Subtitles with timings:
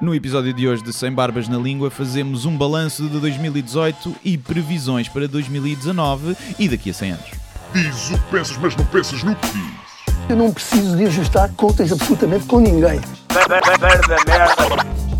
[0.00, 4.36] No episódio de hoje de Sem Barbas na Língua fazemos um balanço de 2018 e
[4.36, 7.26] previsões para 2019 e daqui a 100 anos.
[7.72, 9.86] Diz o que pensas, mas não pensas no que dizes.
[10.28, 13.00] Eu não preciso de ajustar contas absolutamente com ninguém.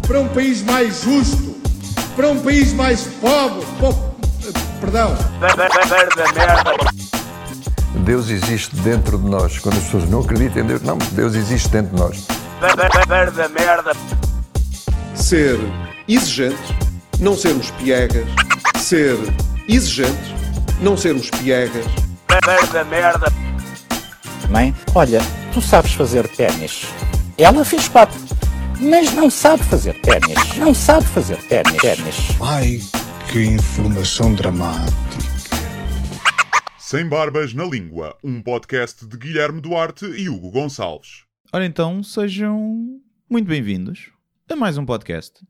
[0.06, 1.56] para um país mais justo,
[2.14, 3.94] para um país mais pobre, po-
[4.80, 5.16] perdão,
[8.04, 9.58] Deus existe dentro de nós.
[9.58, 12.26] Quando as pessoas não acreditam em Deus, não, Deus existe dentro de nós.
[15.26, 15.58] Ser
[16.06, 16.56] exigente,
[17.18, 18.24] não sermos piegas,
[18.78, 19.16] ser
[19.68, 20.32] exigente,
[20.80, 21.84] não sermos piegas,
[24.48, 25.18] Mãe, olha,
[25.52, 26.82] tu sabes fazer ténis.
[27.36, 28.20] Ela fez quatro,
[28.80, 30.56] mas não sabe fazer ténis.
[30.58, 31.76] Não sabe fazer ténis.
[31.82, 32.16] ténis.
[32.40, 32.78] Ai,
[33.32, 34.94] que informação dramática.
[36.78, 41.24] Sem Barbas na Língua, um podcast de Guilherme Duarte e Hugo Gonçalves.
[41.52, 44.14] Ora então, sejam muito bem-vindos
[44.48, 45.44] a mais um podcast.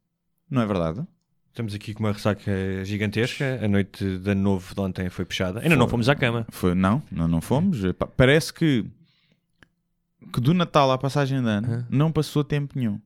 [0.50, 1.02] Não é verdade?
[1.50, 2.50] Estamos aqui com uma ressaca
[2.84, 3.60] gigantesca.
[3.62, 5.60] A noite de ano novo de ontem foi puxada.
[5.60, 6.46] Ainda não fomos à cama.
[6.50, 7.82] Foi, não, não, não fomos.
[7.84, 8.84] Epá, Parece que,
[10.32, 11.86] que do Natal à passagem de ano Hã?
[11.90, 13.00] não passou tempo nenhum.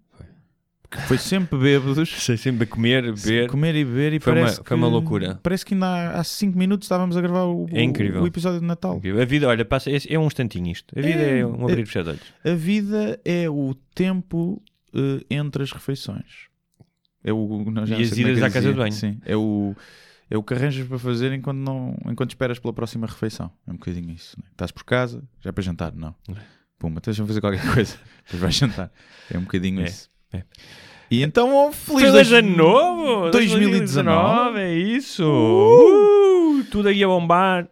[0.91, 2.09] Que Foi sempre bêbados.
[2.25, 3.49] Sei sempre a comer, beber.
[3.49, 5.39] Comer e beber e Foi uma- parece foi que, uma loucura.
[5.41, 8.23] Parece que ainda há- há 5 minutos estávamos a gravar o, É incrível.
[8.23, 9.01] o episódio de Natal.
[9.21, 10.93] A vida, olha, passa, é, é um instantinho isto.
[10.99, 12.23] A vida é, É, um abrir e fechar de olhos.
[12.45, 14.61] A vida é o tempo
[14.95, 16.49] eh, entre as refeições.
[17.23, 18.93] É o, E as é idas à casa de banho.
[18.93, 19.75] Sim, é o,
[20.31, 23.51] é o que arranjas para fazer enquanto, não, enquanto esperas pela próxima refeição.
[23.67, 24.37] É um bocadinho isso.
[24.39, 24.45] né?
[24.53, 25.93] Estás por casa, já é para jantar?
[25.95, 26.15] Não.
[26.79, 27.97] Puma, deixa-me fazer qualquer coisa.
[28.25, 28.91] Depois vais jantar.
[29.31, 30.09] É um bocadinho É, isso.
[30.33, 30.43] é.
[31.11, 33.31] E então, oh, feliz dois- ano novo!
[33.33, 34.59] 2019.
[34.61, 35.25] É isso!
[35.25, 37.69] Uh, tudo aí a bombar.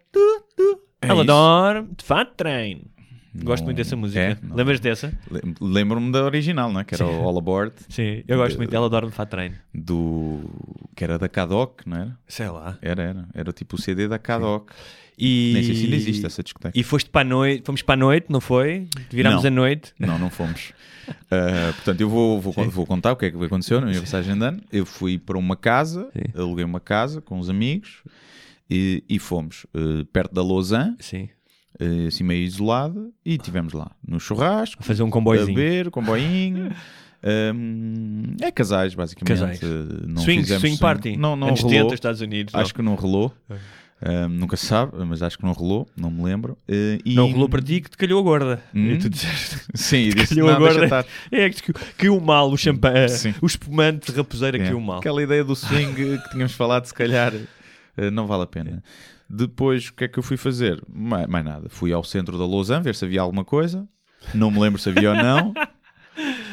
[1.00, 2.82] É Ela dorme de fato treino.
[3.44, 4.20] Gosto muito dessa música.
[4.20, 4.38] é?
[4.42, 4.56] Não.
[4.56, 5.12] Lembras dessa?
[5.30, 6.84] Lem- Lembro-me da original, não é?
[6.84, 8.74] que era o All Aboard, Sim, eu gosto muito.
[8.74, 9.54] Ela dorme de fato treino.
[9.74, 10.40] do...
[10.94, 12.18] que era da Kadok, não era?
[12.26, 12.78] Sei lá.
[12.82, 13.28] Era, era.
[13.34, 14.72] Era tipo o CD da Kadok.
[15.20, 15.50] E...
[15.54, 16.78] Nem sei se ainda existe essa discoteca.
[16.78, 18.86] E foste para a noite, fomos para a noite, não foi?
[19.10, 19.48] Virámos Não.
[19.48, 19.92] a noite.
[19.98, 20.72] Não, não fomos.
[21.08, 24.38] Uh, portanto, eu vou, vou, vou contar o que é que aconteceu na minha passagem
[24.38, 24.60] de ano.
[24.72, 26.38] Eu fui para uma casa, Sim.
[26.40, 28.02] aluguei uma casa com uns amigos
[28.70, 31.28] e, e fomos uh, perto da Lausanne, Sim.
[31.80, 35.54] Uh, assim meio isolada, e estivemos lá no churrasco, A fazer um a comboiozinho.
[35.56, 36.72] beber, comboinho.
[37.22, 39.40] Um, é casais, basicamente.
[39.40, 39.60] Casais.
[40.06, 41.16] Não swing, fizemos, swing party.
[41.16, 41.76] Não, não Anos rolou.
[41.76, 42.54] 70, Estados Unidos.
[42.54, 43.34] Acho que não rolou.
[44.00, 46.52] Um, nunca se sabe, mas acho que não rolou, não me lembro.
[46.68, 47.26] Uh, e- não.
[47.26, 48.62] não rolou para ti que te calhou a gorda.
[48.72, 48.92] Hum?
[48.92, 50.72] E tu disseste, Sim, e disse, calhou não, agora.
[50.74, 51.06] deixa estar.
[51.36, 53.34] é que caiu mal o champanhe, Sim.
[53.42, 54.60] o espumante de raposeira É.
[54.66, 55.00] caiu mal.
[55.00, 57.32] Aquela ideia do swing que tínhamos falado, se calhar
[57.96, 58.80] eh, não vale a pena.
[59.30, 60.82] Depois, o que é que eu fui fazer?
[60.88, 61.68] Mais, mais nada.
[61.68, 63.86] Fui ao centro da Lausanne ver se havia alguma coisa.
[64.34, 65.52] Não me lembro se havia ou não.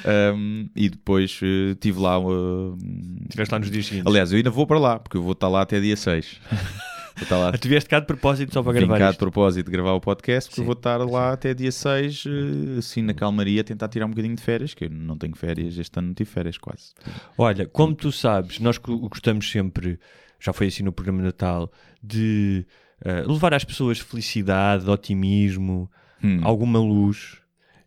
[0.07, 2.19] Um, e depois eh, estive lá.
[2.19, 2.77] uh,
[3.23, 4.05] Estiveste lá nos dias seguintes.
[4.07, 6.39] aliás, eu ainda vou para lá, porque eu vou estar lá até dia 6.
[7.17, 9.11] vou estar lá Ah, tu vieste cá de propósito só para Vim gravar cá de
[9.13, 9.19] isto.
[9.19, 10.61] propósito de gravar o podcast, porque Sim.
[10.61, 14.35] eu vou estar lá até dia 6, eh, assim na calmaria, tentar tirar um bocadinho
[14.35, 16.93] de férias, que eu não tenho férias, este ano não tive férias quase.
[17.35, 19.99] Olha, como tu sabes, nós go- gostamos sempre,
[20.45, 22.65] já foi assim no programa de Natal, de
[23.03, 25.89] eh, levar às pessoas felicidade, otimismo,
[26.23, 26.39] Hum.
[26.43, 27.37] alguma luz.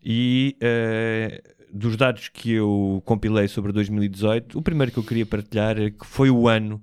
[0.04, 1.42] E eh,
[1.72, 6.06] dos dados que eu compilei sobre 2018, o primeiro que eu queria partilhar é que
[6.06, 6.82] foi o ano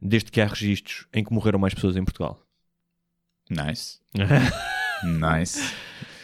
[0.00, 2.40] desde que há registros em que morreram mais pessoas em Portugal.
[3.50, 3.98] Nice.
[5.04, 5.72] Nice.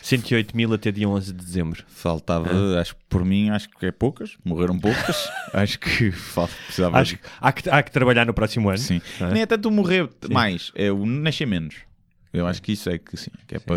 [0.04, 1.82] 108 mil até dia 11 de dezembro.
[1.88, 5.30] Faltava, acho que por mim, acho que é poucas, morreram poucas.
[5.50, 6.98] acho que falta, precisava.
[6.98, 8.76] Acho que há, que há que trabalhar no próximo ano.
[8.76, 9.00] Sim.
[9.18, 9.32] é?
[9.32, 11.76] Nem é tanto morrer mais, é o nascer menos.
[12.34, 13.76] Eu acho que isso é que sim, que é para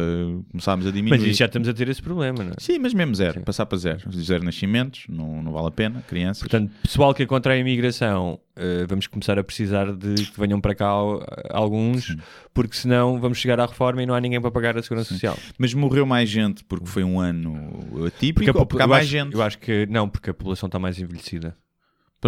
[0.51, 1.27] começarmos a diminuir.
[1.27, 2.55] Mas já estamos a ter esse problema, não é?
[2.57, 3.41] Sim, mas mesmo zero, Sim.
[3.41, 4.11] passar para zero.
[4.11, 6.41] Zero nascimentos, não, não vale a pena, crianças.
[6.41, 10.73] Portanto, pessoal que contrai a imigração, eh, vamos começar a precisar de que venham para
[10.73, 12.17] cá eh, alguns,
[12.51, 15.37] porque senão vamos chegar à reforma e não há ninguém para pagar a segurança social.
[15.59, 19.11] Mas morreu mais gente porque foi um ano atípico a ou porque há mais acho,
[19.11, 19.33] gente?
[19.35, 21.55] Eu acho que não, porque a população está mais envelhecida.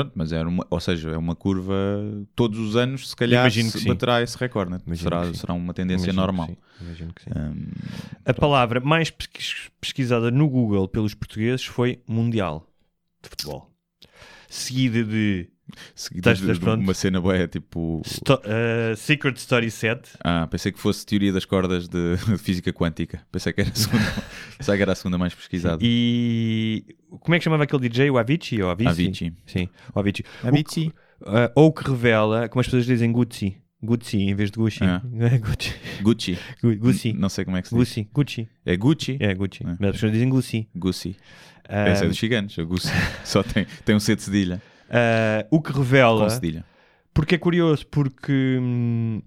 [0.04, 1.74] Pronto, mas era uma, ou seja, é uma curva
[2.36, 4.96] todos os anos, se calhar Imagino se baterá esse recorde, né?
[4.96, 6.50] Será, será uma tendência Imagino normal.
[6.82, 7.30] imagino que sim.
[7.36, 7.68] Hum,
[8.26, 12.68] A palavra mais pesquis- pesquisada no Google pelos portugueses foi Mundial
[13.24, 13.70] de Futebol.
[14.50, 15.48] Seguida de
[15.94, 18.02] seguida de, de uma cena boa, tipo.
[18.04, 20.10] Sto- eh, Secret Story 7.
[20.24, 23.22] Ah, pensei que fosse teoria das cordas de, de física quântica.
[23.32, 24.04] Pensei que era a segunda,
[24.58, 25.78] pensei que era a segunda mais pesquisada.
[25.84, 26.84] E
[27.20, 28.10] como é que chamava aquele DJ?
[28.10, 28.62] O Avicii?
[28.62, 29.06] Ou Avicii?
[29.08, 29.34] Avicii.
[29.46, 30.26] Sim, o Avicii.
[30.44, 30.88] Avicii.
[30.88, 33.58] O que- ah, ou que revela, como as pessoas dizem Gucci.
[33.82, 34.84] Gucci em vez de Gucci.
[34.84, 35.02] Ah.
[35.32, 35.74] É Gucci.
[36.02, 36.38] Gucci.
[36.62, 37.14] Gu- Gucci.
[37.14, 37.88] Não sei como é que se diz.
[37.88, 38.10] Gucci.
[38.14, 38.50] Gucci.
[38.66, 39.18] É Gucci?
[39.22, 39.64] É Gucci.
[39.66, 39.76] Ah.
[39.80, 40.68] Mas as pessoas dizem Gucci.
[40.76, 41.16] Gucci.
[41.68, 42.88] Essa é dos gigantes, a Gussi.
[43.24, 44.62] Só tem, tem um C de cedilha.
[44.90, 46.24] Ah, o que revela.
[46.24, 46.66] Com cedilha.
[47.14, 48.58] Porque é curioso, porque.
[48.60, 49.22] hum,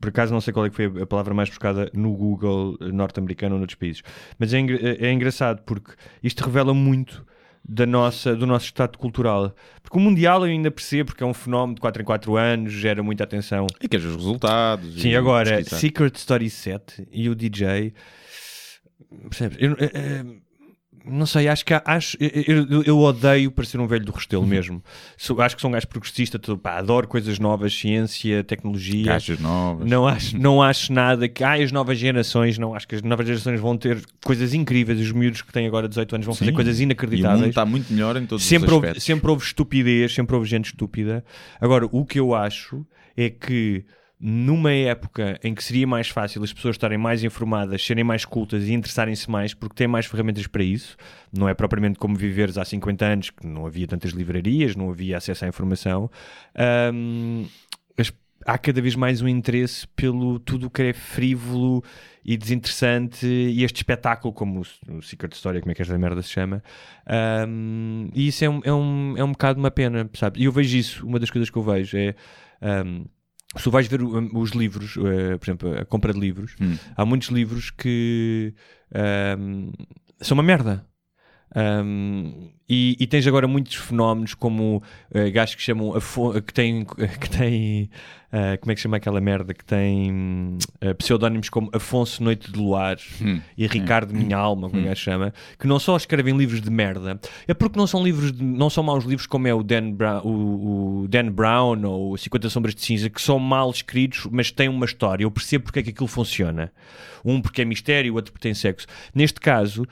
[0.00, 3.54] por acaso não sei qual é que foi a palavra mais buscada no Google norte-americano
[3.54, 4.02] ou noutros países.
[4.38, 5.92] Mas é, é engraçado porque
[6.22, 7.24] isto revela muito
[7.66, 9.54] da nossa, do nosso estado cultural.
[9.82, 12.72] Porque o Mundial eu ainda percebo, porque é um fenómeno de 4 em 4 anos,
[12.72, 13.66] gera muita atenção.
[13.80, 15.00] E queres os resultados.
[15.00, 15.78] Sim, agora, pesquisar.
[15.78, 17.94] Secret Story 7 e o DJ.
[19.28, 19.56] Percebes?
[19.60, 20.24] Eu, eh, eh,
[21.06, 24.82] não sei, acho que há- acho, eu, eu- odeio parecer um velho do Restelo mesmo.
[25.16, 29.04] Sou- acho que sou um gajo progressista, tô- pá, adoro coisas novas, ciência, tecnologia.
[29.04, 29.88] Gajas novas.
[29.88, 31.44] Não acho, não acho nada que.
[31.44, 34.98] Ah, as novas gerações, não acho que as novas gerações vão ter coisas incríveis.
[35.00, 36.54] Os miúdos que têm agora 18 anos vão fazer Sim.
[36.56, 39.04] coisas E o mundo inacreditáveis está muito melhor em todos sempre os houve, aspectos.
[39.04, 41.24] sempre houve estupidez, sempre houve gente estúpida.
[41.60, 42.84] Agora, o que eu acho
[43.16, 43.84] é que
[44.18, 48.68] numa época em que seria mais fácil as pessoas estarem mais informadas, serem mais cultas
[48.68, 50.96] e interessarem-se mais porque têm mais ferramentas para isso,
[51.36, 55.16] não é propriamente como viveres há 50 anos que não havia tantas livrarias, não havia
[55.16, 56.10] acesso à informação.
[57.98, 58.12] as-
[58.46, 61.82] há cada vez mais um interesse pelo tudo o que é frívolo
[62.24, 66.22] e desinteressante e este espetáculo, como o, o Secret Story, como é que esta merda
[66.22, 66.62] se chama.
[67.48, 70.40] Um, e isso é um, é, um, é um bocado uma pena, sabe?
[70.40, 72.14] E eu vejo isso, uma das coisas que eu vejo é.
[72.86, 73.04] um,
[73.56, 76.76] se tu vais ver os livros, eh, por exemplo, a compra de livros, Hum.
[76.96, 78.54] há muitos livros que
[79.38, 79.72] um,
[80.20, 80.86] são uma merda.
[81.56, 84.82] Um, e, e tens agora muitos fenómenos como
[85.14, 86.84] uh, gajos que chamam Afo- que têm
[87.20, 87.90] que têm
[88.32, 92.58] uh, como é que chama aquela merda que tem uh, pseudónimos como Afonso Noite de
[92.58, 93.40] Luar Hum.
[93.56, 97.20] e Ricardo Minha Alma, como o gajo chama, que não só escrevem livros de merda,
[97.46, 100.22] é porque não são livros de- não são maus livros como é o Dan, Brown,
[100.24, 104.68] o, o Dan Brown ou 50 Sombras de Cinza, que são mal escritos, mas têm
[104.68, 105.22] uma história.
[105.24, 106.72] Eu percebo porque é que aquilo funciona.
[107.24, 108.86] Um porque é mistério, o outro porque tem sexo.
[109.14, 109.86] Neste caso,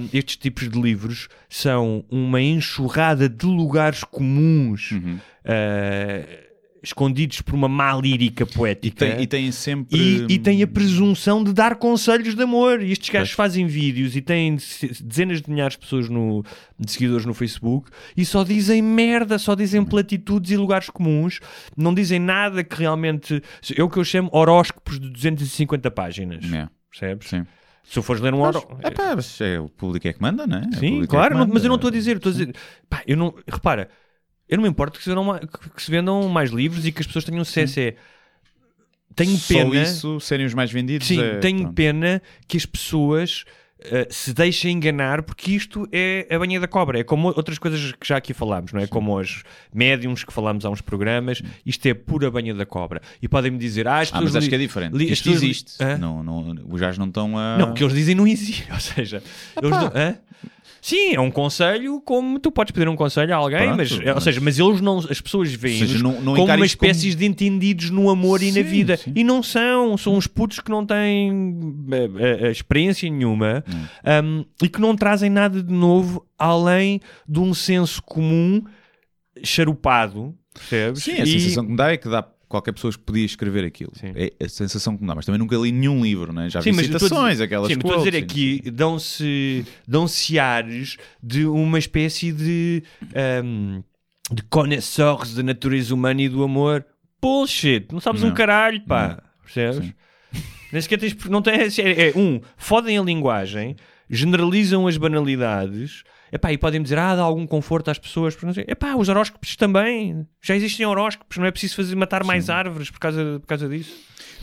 [0.00, 6.48] um, estes tipos de livros são uma enxurrada de lugares comuns uh,
[6.82, 9.06] escondidos por uma má lírica E, poética.
[9.06, 9.98] tem, e têm sempre.
[9.98, 12.82] E, e tem a presunção de dar conselhos de amor.
[12.82, 13.36] E estes gajos Pois.
[13.36, 14.56] fazem vídeos e têm
[15.02, 16.44] dezenas de milhares de pessoas no,
[16.78, 21.40] de seguidores no Facebook e só dizem merda, só dizem platitudes e lugares comuns,
[21.76, 23.42] não dizem nada que realmente.
[23.76, 26.44] É o que eu chamo horóscopos de 250 páginas.
[26.52, 27.28] É, Percebes?
[27.28, 27.44] sim.
[27.88, 30.58] Se eu fores ler um Mas, epá, mas é o público é que manda, não
[30.58, 30.66] é?
[30.74, 31.54] É Sim, é claro, não- manda.
[31.54, 32.54] mas eu não estou a dizer, estou a dizer,
[32.88, 33.88] pá, eu não, repara,
[34.48, 37.06] eu não me importo que se, vendam, que- se vendam mais livros e que as
[37.06, 37.80] pessoas tenham acesso.
[37.80, 37.94] É,
[39.14, 39.82] tenho Só pena.
[39.82, 41.06] isso serem os mais vendidos.
[41.08, 41.74] Sim, é- tenho pronto.
[41.74, 43.44] pena que as pessoas
[43.80, 46.98] eh, se deixem enganar, porque isto é a banha da cobra.
[46.98, 48.86] É como outras coisas que já aqui falámos, não é?
[48.86, 49.42] Como os
[49.72, 51.42] médiums que falámos há uns programas.
[51.64, 53.00] Isto é pura banha da cobra.
[53.22, 54.94] E podem-me dizer, ah, as Ah, mas acho que é diferente.
[54.96, 55.82] li- Isto existe.
[55.96, 57.56] Não, não, os gajos não estão a.
[57.58, 58.66] Não, o que eles dizem não existe.
[58.72, 59.22] Ou seja,
[59.56, 59.92] eles não-?
[60.80, 64.14] Sim, é um conselho como tu podes pedir um conselho a alguém, Pronto, mas, ou
[64.14, 66.90] mas- seja, mas eles não, as pessoas veem Ou não- não como uma isto como-
[66.90, 68.96] espécie de entendidos no amor e na Sim, vida.
[68.96, 69.12] sim.
[69.14, 71.58] E não são, são uns putos que não têm
[71.90, 73.64] eh, eh, experiência nenhuma
[74.24, 78.62] um, e que não trazem nada de novo além de um senso comum
[79.42, 81.02] charupado, percebes?
[81.02, 83.64] Sim, a E- sensação que me dá é que dá qualquer pessoa que podia escrever
[83.64, 83.92] aquilo.
[83.94, 84.12] Sim.
[84.14, 86.48] É a sensação que me dá, mas também nunca li nenhum livro, né?
[86.48, 90.96] já Sim, vi citações, dizer- aquelas Sim, mas estou a dizer aqui, dão-se dão-se ares
[91.22, 92.82] de uma espécie de,
[93.44, 93.82] um,
[94.32, 96.84] de connoisseurs da natureza humana e do amor.
[97.20, 98.34] Bullshit, não sabes um Não.
[98.34, 99.22] caralho, pá.
[99.42, 99.84] Percebes?
[99.86, 99.94] Sim.
[100.72, 101.16] Nem sequer tens.
[101.26, 103.74] Não tem, é, é, um, fodem a linguagem,
[104.08, 106.04] generalizam as banalidades.
[106.32, 108.34] Epá, e podem dizer, ah, dá algum conforto às pessoas.
[108.34, 108.64] porque não sei.
[108.68, 110.26] Epá, os horóscopos também.
[110.42, 113.92] Já existem horóscopos, não é preciso fazer, matar mais árvores por causa, por causa disso.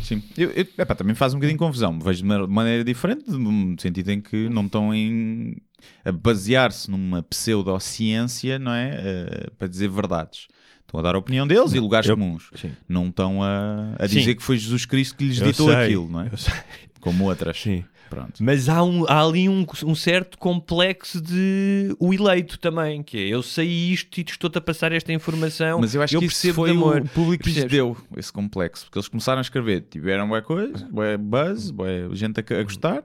[0.03, 1.97] Sim, eu, eu- epá, também faz um bocadinho de confusão.
[1.99, 5.55] Vejo de uma maneira diferente, no sentido em que não estão em,
[6.03, 7.21] a basear-se numa
[7.69, 8.91] pseudociência, não é?
[8.95, 10.47] Eh, para dizer verdades.
[10.81, 12.49] Estão a dar a opinião deles e lugares eu- comuns.
[12.55, 12.71] sim.
[12.87, 14.19] Não estão a, a Sim.
[14.19, 16.29] dizer que foi Jesus Cristo que lhes ditou sei, aquilo, não é?
[17.01, 17.59] Como outras.
[17.59, 17.83] Sim.
[18.15, 18.43] Pronto.
[18.43, 23.27] Mas há, um- há ali um, um certo complexo de o eleito também, que é
[23.27, 25.79] eu sei isto e estou-te a passar esta informação.
[25.81, 27.01] Mas eu acho que isso foi amor.
[27.01, 28.85] o público que lhes deu esse complexo.
[28.85, 33.03] Porque eles começaram a escrever, tiveram bué coisa, bué buzz, bué gente a, a gostar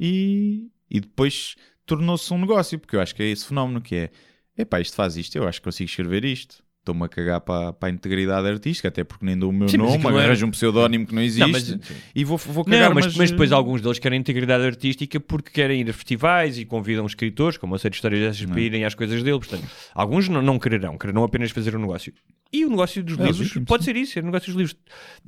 [0.00, 2.78] e, e depois tornou-se um negócio.
[2.78, 4.10] Porque eu acho que é esse fenómeno que é,
[4.56, 6.62] epá, isto faz isto, eu acho que consigo escrever isto.
[6.88, 9.76] Estou-me a cagar para, para a integridade artística, até porque nem dou o meu Sim,
[9.76, 11.76] nome, era- arranjo um pseudónimo que não existe Não, mas-
[12.14, 15.50] e vou, vou cagar, Não, mas, mas, mas depois alguns deles querem integridade artística porque
[15.50, 18.84] querem ir a festivais e convidam escritores, como a série de histórias dessas, para irem
[18.86, 19.38] às coisas dele.
[19.38, 19.64] Portanto,
[19.94, 22.12] alguns não, não quererão, quererão apenas fazer um negócio.
[22.50, 23.90] E o negócio dos É livros legítimo, pode sim.
[23.92, 24.76] ser isso, é o negócio dos livros.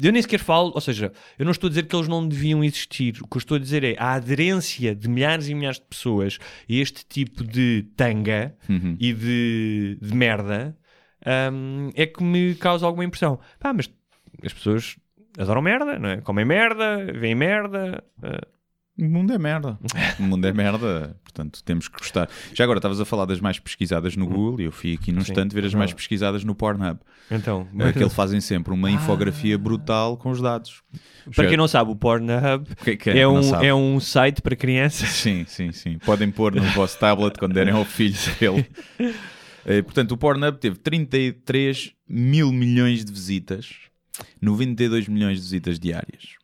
[0.02, 2.64] Eu nem sequer falo, ou seja, eu não estou a dizer que eles não deviam
[2.64, 3.19] existir.
[3.21, 6.38] O que eu estou a dizer é a aderência de milhares e milhares de pessoas
[6.40, 8.97] a este tipo de tanga Uhum.
[8.99, 10.75] e de, de merda
[11.53, 13.39] hum, é que me causa alguma impressão.
[13.59, 13.91] Pá, mas
[14.45, 14.97] as pessoas
[15.39, 16.17] adoram merda, não é?
[16.19, 18.03] Comem merda, veem merda.
[18.23, 18.41] ah,
[18.99, 19.79] O mundo é merda.
[20.19, 22.29] O mundo é merda, portanto temos que gostar.
[22.53, 25.21] Já agora estavas a falar das mais pesquisadas no Google e eu fui aqui num
[25.21, 26.99] instante ver as mais pesquisadas no Pornhub.
[27.31, 30.83] então, É que eles fazem sempre uma infografia brutal com os dados.
[31.35, 33.67] para quem não sabe, o Pornhub Quem- quem é, não um, sabe?
[33.67, 35.09] é um site para crianças.
[35.09, 35.99] Sim, sim, sim.
[35.99, 38.67] Podem pôr no vosso tablet quando derem ao filho dele.
[39.67, 43.69] Eh, Portanto, o Pornhub teve 33 mil milhões de visitas,
[44.40, 46.35] 92 milhões de visitas diárias.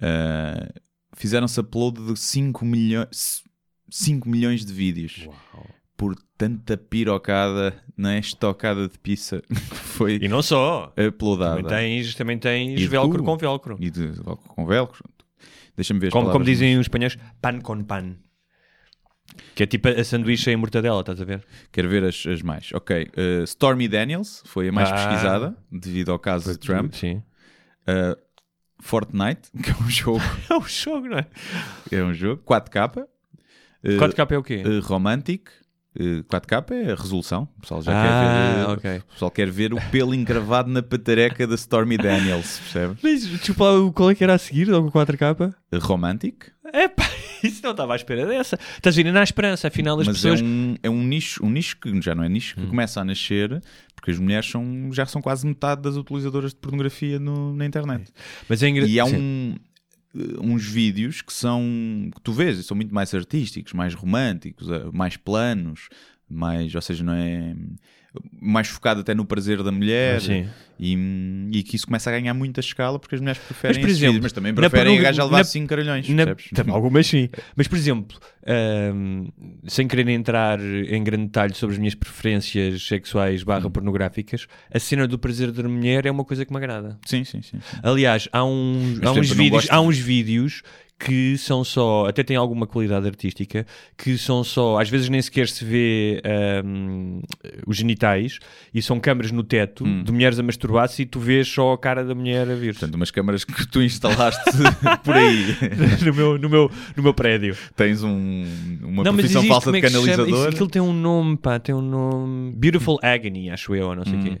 [0.00, 0.72] Eh,
[1.18, 3.42] Fizeram-se upload de 5 milhões,
[3.88, 5.26] 5 milhões de vídeos.
[5.96, 8.18] Por tanta pirocada, não é?
[8.18, 10.92] Estocada de pizza que foi E não só.
[11.08, 11.62] uploadada.
[11.62, 13.24] Também tens, também tens E velcro tudo.
[13.24, 13.78] com velcro.
[13.80, 14.08] E de,
[14.48, 15.02] com velcro.
[15.74, 18.16] Deixa-me ver Como, como dizem os espanhóis, pan con pan.
[19.54, 21.44] Que é tipo a sanduíche em mortadela, estás a ver?
[21.72, 22.70] Quero ver as, as mais.
[22.72, 23.10] Ok.
[23.16, 24.94] uh, Stormy Daniels foi a mais Ah.
[24.94, 26.92] pesquisada devido ao caso de Trump.
[26.94, 27.22] Sim.
[27.88, 28.16] Uh,
[28.80, 30.20] Fortnite, que é um jogo.
[30.50, 31.26] É um jogo, não é?
[31.90, 32.42] É um jogo.
[32.44, 33.02] 4K.
[33.84, 34.62] Uh, 4K é o quê?
[34.66, 35.48] uh, Romantic.
[35.98, 37.48] Uh, 4K é a resolução.
[37.56, 38.66] O pessoal já Ah, quer ver.
[38.66, 38.98] uh, ok.
[38.98, 42.96] O pessoal quer ver o pelo encravado na patareca da Stormy Daniels, percebe?
[43.02, 43.24] Mas
[43.58, 44.68] lá, qual é que era a seguir?
[44.68, 45.54] Logo 4K?
[45.72, 46.44] Uh, Romantic.
[46.74, 47.08] Epá,
[47.42, 48.58] isso não estava à espera dessa.
[48.76, 50.40] Estás ir na esperança, afinal as Mas pessoas...
[50.40, 52.68] é, um, é um nicho, um nicho que já não é nicho, que Hum.
[52.68, 53.62] começa a nascer
[53.94, 58.12] porque as mulheres são, já são quase metade das utilizadoras de pornografia no- na internet.
[58.48, 58.92] Mas é engraçado.
[58.92, 59.60] E há um, eh,
[60.40, 61.62] uns vídeos que são
[62.14, 65.88] que tu vês são muito mais artísticos, mais românticos, eh, mais planos,
[66.28, 67.54] mais, ou seja, não é
[68.40, 70.46] mais focado até no prazer da mulher Sim.
[70.78, 73.90] e, e que isso começa a ganhar muita escala porque as mulheres preferem Mas, por
[73.90, 76.34] exemplo, vídeos, mas também preferem a gaja levar na- 5 caralhões, Na-?
[76.54, 77.28] Também, algumas sim.
[77.56, 79.26] Mas, por exemplo, ahm,
[79.66, 85.06] sem querer entrar em grande detalhe sobre as minhas preferências sexuais barra pornográficas, a cena
[85.08, 86.98] do prazer da mulher é uma coisa que me agrada.
[87.06, 87.58] Sim, sim, sim.
[87.60, 87.78] sim.
[87.82, 90.62] Aliás, há uns, Mas, há uns exemplo, vídeos, gosto há uns vídeos
[90.98, 93.66] que são só, até têm alguma qualidade artística,
[93.98, 97.20] que são só, às vezes nem sequer se vê ahm,
[97.66, 98.38] os genitais
[98.72, 100.02] e são câmaras no teto Hum.
[100.02, 102.94] de mulheres a masturbar-se e tu vês só a cara da mulher a vir Portanto,
[102.94, 104.42] umas câmaras que tu instalaste
[105.04, 105.54] por aí.
[106.04, 107.54] no, meu, no, meu, no meu prédio.
[107.76, 108.44] Tens um,
[108.82, 110.28] uma Não, profissão existe, falsa de é canalizador.
[110.28, 112.52] Isso, aquilo tem um nome, pá, tem um nome.
[112.56, 114.22] Beautiful Agony, acho eu, ou não sei o Hum.
[114.24, 114.38] quê.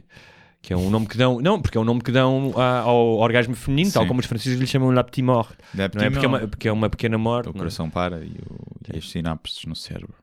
[0.66, 1.40] Que é um nome que dão.
[1.40, 4.08] Não, porque é um nome que dão ao orgasmo feminino, tal Sim.
[4.08, 5.56] como os franceses lhe chamam la petite mort.
[5.76, 6.10] La Não é?
[6.10, 7.46] petite Porque é, uma, porque é uma pequena morte.
[7.48, 7.52] O é?
[7.52, 10.14] coração para e, o- e as sinapses no cérebro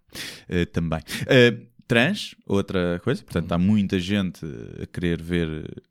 [0.49, 0.99] Eh, também.
[1.27, 1.55] Eh,
[1.87, 3.23] trans, outra coisa.
[3.23, 4.45] Portanto, há muita gente
[4.81, 5.81] a querer ver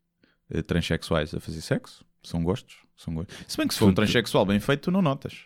[0.50, 2.04] eh, transexuais a fazer sexo.
[2.22, 2.76] São gostos.
[2.94, 3.34] São gostos.
[3.48, 5.44] Se bem que se for um transexual bem feito, tu não notas.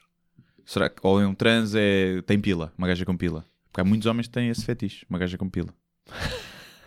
[0.65, 3.47] Será que ou é um trans é, tem pila, uma gaja com pila?
[3.71, 5.73] Porque há muitos homens que têm esse fetiche, uma gaja com pila.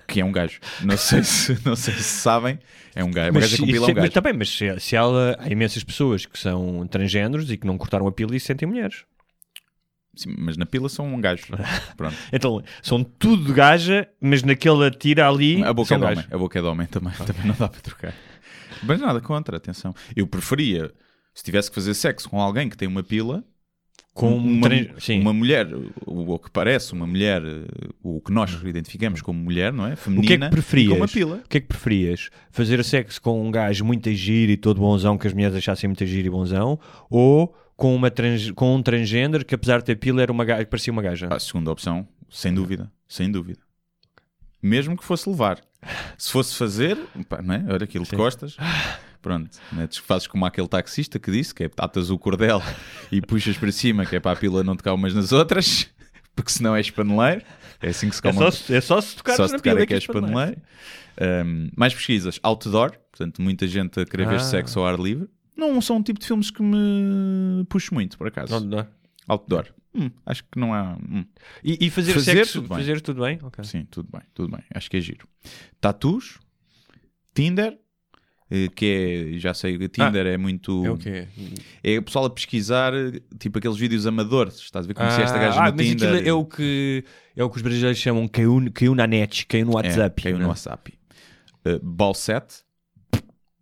[0.10, 0.60] Que é um gajo.
[0.82, 2.60] Não sei se, não sei se sabem.
[2.96, 3.32] É um gajo.
[3.32, 4.12] Gaja com isso pila é um mas gajo.
[4.12, 8.08] também, mas se, se ela, há imensas pessoas que são transgêneros e que não cortaram
[8.08, 9.06] a pila e se sentem mulheres.
[10.16, 11.46] Sim, mas na pila são um gajo.
[11.96, 12.16] Pronto.
[12.34, 15.64] Então, são tudo gaja, mas naquela tira ali.
[15.64, 16.26] A boca é de homem.
[16.32, 17.14] A boca é de homem também.
[17.14, 18.14] Também não dá para trocar.
[18.84, 19.94] Mas nada contra, atenção.
[20.16, 20.92] Eu preferia,
[21.34, 23.44] se tivesse que fazer sexo com alguém que tem uma pila,
[24.20, 24.68] Com uma,
[25.22, 25.66] uma mulher,
[26.06, 27.42] o, o que parece uma mulher,
[28.04, 29.94] o que nós identificamos como mulher, não é?
[29.94, 30.90] O que é Feminina, que preferias?
[30.90, 31.36] com uma pila.
[31.38, 32.30] O que é que preferias?
[32.52, 36.06] Fazer sexo com um gajo muito giro e todo bonzão, que as mulheres achassem muito
[36.06, 36.78] giro e bonzão,
[37.10, 40.66] ou com, uma trans, com um transgênero que apesar de ter pila era uma gaja,
[40.66, 41.30] parecia uma gaja?
[41.32, 43.62] A segunda opção, sem dúvida, sem dúvida.
[44.62, 45.62] Mesmo que fosse levar.
[46.18, 46.98] Se fosse fazer,
[47.30, 47.64] pá, não é?
[47.70, 48.58] Olha aquilo de costas.
[49.22, 49.88] Pronto, né?
[50.04, 52.62] Fazes como aquele taxista que disse, que é atas o cordel
[53.12, 55.90] e puxas para cima, que é para a pila não tocar umas nas outras,
[56.36, 57.44] porque senão é espaneleiro.
[57.82, 58.52] É assim que se é, come.
[58.52, 60.62] só, é só se tocares Só se tocar é que é é espaneleiro.
[61.18, 61.48] espaneleiro.
[61.50, 64.32] Um, mais pesquisas, outdoor, portanto, muita gente a querer Ah.
[64.32, 65.30] ver sexo ao ar livre.
[65.56, 68.54] Não são um tipo de filmes que me puxo muito, por acaso.
[68.54, 68.88] Não, não.
[69.28, 69.66] Outdoor.
[69.94, 70.96] Hum, acho que não há.
[70.98, 71.26] hum.
[71.64, 72.78] E, e fazer, Fazer sexo, tudo bem.
[72.78, 73.40] fazer tudo bem?
[73.44, 73.64] Ok.
[73.66, 74.64] Sim, tudo bem, tudo bem.
[74.74, 75.28] Acho que é giro.
[75.82, 76.38] Tatus,
[77.34, 77.78] Tinder,
[78.76, 80.84] que é, já sei, Tinder é muito.
[80.84, 81.28] É o quê?
[81.84, 84.56] É o pessoal a pesquisar, eh, tipo aqueles vídeos amadores.
[84.56, 86.28] Estás a ver como se esta gaja ah, no Tinder.
[86.28, 87.04] é o que
[87.36, 90.20] é o que os brasileiros chamam caiu, caiu na net, caiu no WhatsApp.
[90.20, 90.44] É, caiu né?
[90.44, 90.94] no WhatsApp.
[91.64, 92.64] Uh, ball set,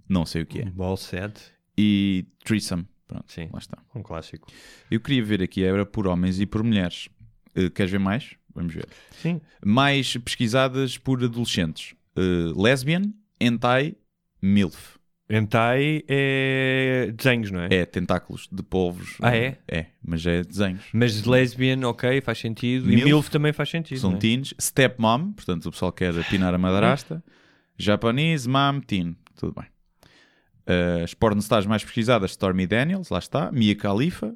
[0.07, 0.65] não sei o que é.
[0.65, 1.33] Ball set,
[1.77, 3.49] E threesome, pronto, Sim.
[3.51, 3.77] lá está.
[3.93, 4.47] um clássico.
[4.89, 7.09] Eu queria ver aqui, era por homens e por mulheres.
[7.57, 8.35] Uh, queres ver mais?
[8.55, 8.87] Vamos ver.
[9.21, 9.41] Sim.
[9.65, 11.93] Mais pesquisadas por adolescentes.
[12.17, 13.95] Uh, lesbian hentai,
[14.41, 14.97] milf.
[15.29, 17.67] Hentai é desenhos, não é?
[17.69, 19.17] É tentáculos de polvos.
[19.21, 19.57] Ah, é?
[19.67, 20.85] É, mas é desenhos.
[20.93, 22.85] Mas lesbian, ok, faz sentido.
[22.85, 23.99] Milf, e MILF também faz sentido.
[23.99, 24.17] São é?
[24.17, 24.53] teens.
[24.59, 27.21] Stepmom, portanto o pessoal quer pinar a madrasta.
[27.77, 29.17] Japanese, mom, teen.
[29.35, 29.65] Tudo bem.
[30.65, 33.51] Uh, as pornstars mais pesquisadas, Stormy Daniels, lá está.
[33.51, 34.33] Mia Khalifa,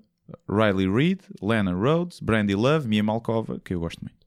[0.49, 4.20] Riley Reid, Lana Rhodes, Brandy Love, Mia Malkova, que eu gosto muito.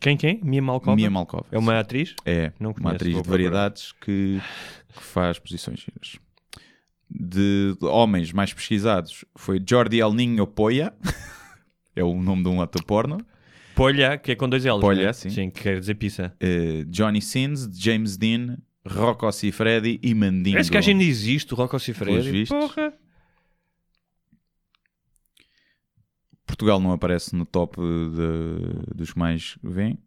[0.00, 0.40] Quem, quem?
[0.42, 0.96] Mia Malkova?
[0.96, 1.46] Mia Malkova.
[1.52, 2.14] É uma atriz?
[2.24, 4.40] É, Não uma conheço, atriz vou de variedades que,
[4.94, 6.18] que faz posições giras.
[7.08, 10.94] De, de homens mais pesquisados foi Jordi El Niño Poya,
[11.94, 13.18] é o nome de um ator porno.
[13.74, 14.80] Polha, que é com dois L's.
[14.80, 15.12] Polha, não é?
[15.12, 15.30] sim.
[15.30, 16.34] Sim, que quer dizer pizza.
[16.40, 20.58] Eh, Johnny Sins, James Dean, Rocco Siffredi e Mandingo.
[20.58, 22.30] Esse gajo ainda existe, o Rocco Pelos Cifredi.
[22.30, 22.58] vistos.
[22.58, 22.92] Porra.
[26.52, 29.98] Portugal não aparece no top de- dos que mais vêm.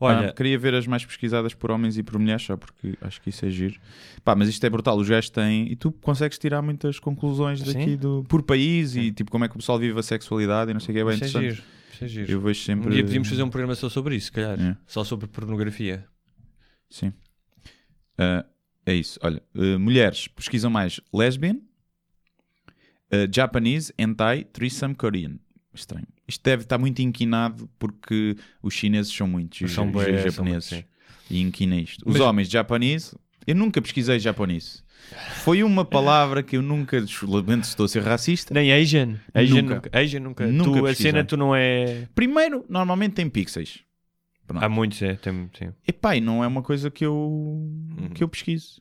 [0.00, 3.20] Olha, Ah, queria ver as mais pesquisadas por homens e por mulheres, só porque acho
[3.20, 3.80] que isso é giro.
[4.24, 4.96] Pá, mas isto é brutal.
[4.98, 5.70] Os gajos têm.
[5.70, 7.96] E tu consegues tirar muitas conclusões daqui Sim.
[7.96, 10.80] do, por país e tipo como é que o pessoal vive a sexualidade e não
[10.80, 11.00] sei o que.
[11.00, 11.54] É bem isso é interessante.
[11.56, 11.66] giro.
[11.92, 12.30] Isso é giro.
[12.32, 12.88] Eu vejo sempre.
[12.88, 14.60] Um dia podíamos fazer um programa só sobre isso, se calhar.
[14.60, 14.76] É.
[14.86, 16.04] Só sobre pornografia.
[16.90, 17.12] Sim.
[18.18, 18.44] Ah,
[18.84, 19.18] é isso.
[19.22, 21.56] Olha, eh, mulheres pesquisam mais lesbian,
[23.10, 25.38] eh, Japanese, hentai, threesome, Korean.
[25.74, 26.06] Estranho.
[26.28, 30.70] Isto deve estar muito inquinado porque os chineses são muitos, os, São os são japoneses.
[30.72, 30.84] muito, sim.
[31.30, 32.02] e inquina isto.
[32.06, 33.14] Os Mas- homens japoneses,
[33.46, 34.84] eu nunca pesquisei japonês.
[35.42, 38.54] Foi uma palavra que eu nunca, lamento se estou a ser racista.
[38.54, 39.20] Nem Asian.
[39.34, 39.74] Asian Nunca.
[39.74, 39.90] nunca.
[39.92, 40.46] Asian nunca.
[40.46, 42.08] Nunca tu, a cena tu não é.
[42.14, 43.80] Primeiro, normalmente tem pixels.
[44.46, 44.62] Pronto.
[44.62, 45.14] Há muitos, é.
[45.16, 45.70] Tem, tem.
[45.86, 48.10] Epá, e não é uma coisa que eu, Uhum.
[48.14, 48.80] que eu pesquiso.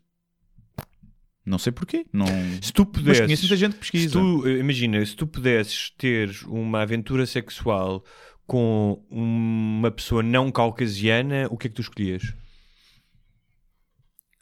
[1.46, 2.06] Não sei porquê.
[2.14, 2.26] Não...
[2.62, 3.22] Se tu Mas pudesses.
[3.26, 4.14] conheço muita gente que se pesquisa.
[4.20, 8.04] tu, eh, imagina, se tu pudesses ter uma aventura sexual
[8.48, 12.34] com uma pessoa não caucasiana, o que é que tu escolhias?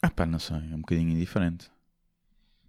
[0.02, 1.70] Ah pá, não sei, é um bocadinho indiferente.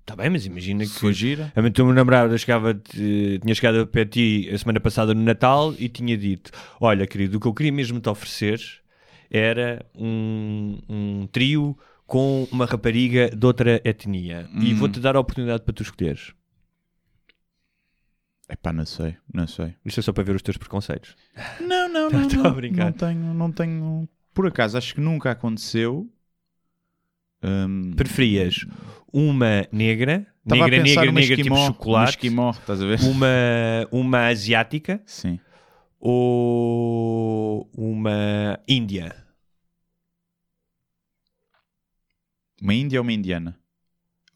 [0.01, 1.01] Está bem, mas imagina Se que.
[1.01, 5.75] for gira, A tua namorada chegava, tinha chegado para ti a semana passada no Natal
[5.79, 8.61] e tinha dito: Olha, querido, o que eu queria mesmo te oferecer
[9.31, 11.79] era um, um trio
[12.13, 14.77] com uma rapariga de outra etnia e Hum.
[14.77, 16.35] vou-te dar a oportunidade para tu escolheres.
[18.47, 19.75] é pá, não sei, não sei.
[19.83, 21.17] Isto é só para ver os teus preconceitos.
[21.59, 22.21] Não, não, não.
[22.27, 22.85] Estou a brincar.
[22.85, 24.07] Não tenho, não tenho.
[24.35, 26.07] Por acaso, acho que nunca aconteceu.
[27.43, 28.67] Hum, Preferias
[29.11, 33.01] uma negra, estava a negra, negra, negra, tipo esquimó, uma chocolate, esquimó, estás a ver?
[33.01, 33.27] uma,
[33.91, 35.41] uma asiática Sim.
[35.99, 39.17] ou uma índia?
[42.63, 43.57] Uma índia ou uma indiana?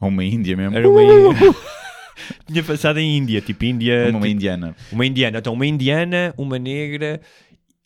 [0.01, 0.77] Ou uma índia mesmo?
[0.77, 1.55] Era uma índia.
[2.47, 4.05] Tinha passado em Índia, tipo Índia.
[4.09, 4.75] Uma, tipo, indiana.
[4.91, 7.21] Uma indiana, então uma indiana, uma negra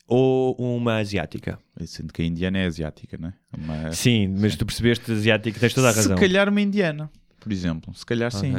[0.07, 1.59] ou uma asiática.
[1.79, 3.33] Eu sinto que a indiana é asiática, não é?
[3.57, 6.17] Uma- Sim, mas tu percebeste asiática, tens toda a razão.
[6.17, 7.93] Se calhar uma indiana, por exemplo.
[7.95, 8.55] Se calhar sim.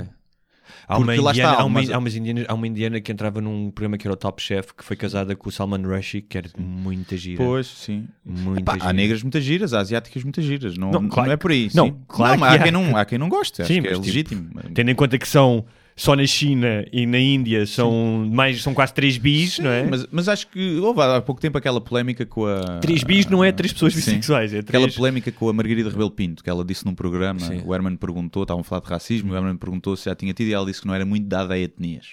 [0.88, 3.40] Há uma, indiana, está, há, uma, mas- há umas indianas- há uma indiana que entrava
[3.42, 6.38] num programa que era o Top Chef, que foi casada com o Salman Rushdie, que
[6.38, 7.38] era muita gira.
[7.44, 8.08] Pois, sim.
[8.26, 8.86] Muita Pá, gira.
[8.90, 10.78] há negras muitas giras, há asiáticas muitas giras.
[10.78, 11.70] Não, Não, não, claro é por aí.
[11.74, 11.96] não, sim.
[12.08, 12.64] claro mas que há, há.
[12.64, 13.62] quem não, há quem não goste.
[13.62, 14.50] Acho Sim, que é mas, tipo, legítimo.
[14.74, 15.66] Tendo em conta que são
[16.02, 19.84] só na China e na Índia são mais são quase 3 bis, Sim, não é?
[19.84, 22.80] mas, mas acho que houve há pouco tempo aquela polémica com a.
[22.80, 24.00] 3 bis não é 3 pessoas Sim.
[24.00, 24.96] bissexuais, é Aquela 3.
[24.96, 27.62] polémica com a Margarida Rebelo Pinto, que ela disse num programa, Sim.
[27.64, 30.48] o Herman perguntou, estavam a falar de racismo, o Herman perguntou se já tinha tido
[30.48, 32.08] e ela disse que não era muito dada a etnias.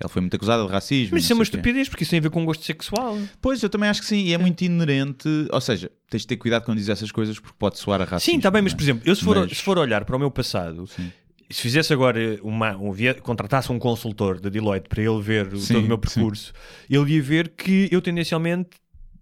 [0.00, 1.10] Ela foi muito acusada de racismo.
[1.12, 3.16] Mas isso é uma estupidez, porque isso tem a ver com gosto sexual.
[3.40, 6.38] Pois, eu também acho que sim, e é muito inerente, ou seja, tens de ter
[6.38, 8.32] cuidado quando dizes essas coisas porque pode soar a racismo.
[8.32, 8.76] Sim, está bem, mas é?
[8.76, 11.12] por exemplo, eu se for, Mas- se for olhar para o meu passado, Sim.
[11.50, 15.74] Se fizesse agora uma, um, contratasse um consultor da Deloitte para ele ver o- Sim,
[15.74, 16.00] todo o meu sim.
[16.14, 16.52] percurso,
[16.90, 18.70] ele ia ver que eu tendencialmente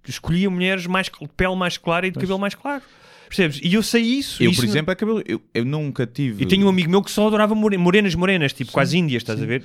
[0.09, 2.83] escolhia mulheres mais, de pele mais clara e de cabelo mais claro.
[3.29, 3.61] Percebes?
[3.63, 4.41] E eu sei isso.
[4.43, 5.23] Eu, isso por não- exemplo, é cabelo.
[5.27, 6.45] Eu, eu nunca tive.
[6.45, 9.43] Eu tenho um amigo meu que só adorava more- morenas, morenas, tipo quase índias, estás
[9.43, 9.65] a ver?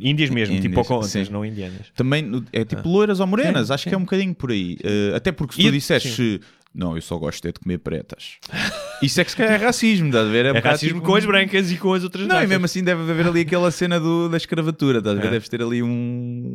[0.00, 1.18] Índias mesmo, Índias, tipo ao sim.
[1.20, 1.86] contas, não indianas.
[1.94, 3.90] Também é tipo loiras ou morenas, Sim, acho sim.
[3.90, 4.76] que é um bocadinho por aí.
[4.82, 6.40] Eh, até porque se E tu eu- disseste
[6.78, 8.36] não, eu só gosto é de comer pretas,
[9.02, 10.46] isso é que se calhar é racismo, estás a ver?
[10.46, 12.64] É um bocado racismo tipo- com as brancas e com as outras Não, e mesmo
[12.64, 15.26] assim deve haver ali aquela cena do, da escravatura, estás a ver?
[15.26, 15.30] É.
[15.32, 15.88] Deves ter ali um,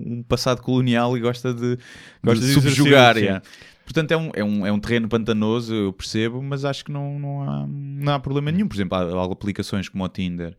[0.07, 1.77] um passado colonial e gosta de,
[2.23, 3.17] Gosta de de subjugar.
[3.17, 3.41] yeah.
[3.85, 7.19] Portanto, é um, é, um, é um terreno pantanoso, eu percebo, mas acho que não,
[7.19, 8.65] não, há, não há problema nenhum.
[8.65, 10.55] Por exemplo, há, há aplicações como o Tinder.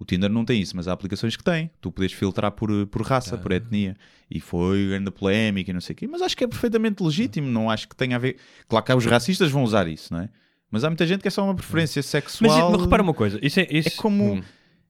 [0.00, 1.70] O Tinder não tem isso, mas há aplicações que têm.
[1.78, 3.94] Tu podes filtrar por, por raça, por etnia.
[4.30, 6.08] E foi grande polémica e não sei o quê.
[6.08, 7.46] Mas acho que é perfeitamente legítimo.
[7.46, 8.38] Não acho que tenha a ver.
[8.66, 10.30] Claro que os racistas vão usar isso, não é?
[10.70, 12.70] Mas há muita gente que é só uma preferência Mas, sexual.
[12.72, 14.36] mas repara uma coisa, isso é, isso, É como.
[14.36, 14.42] Hum.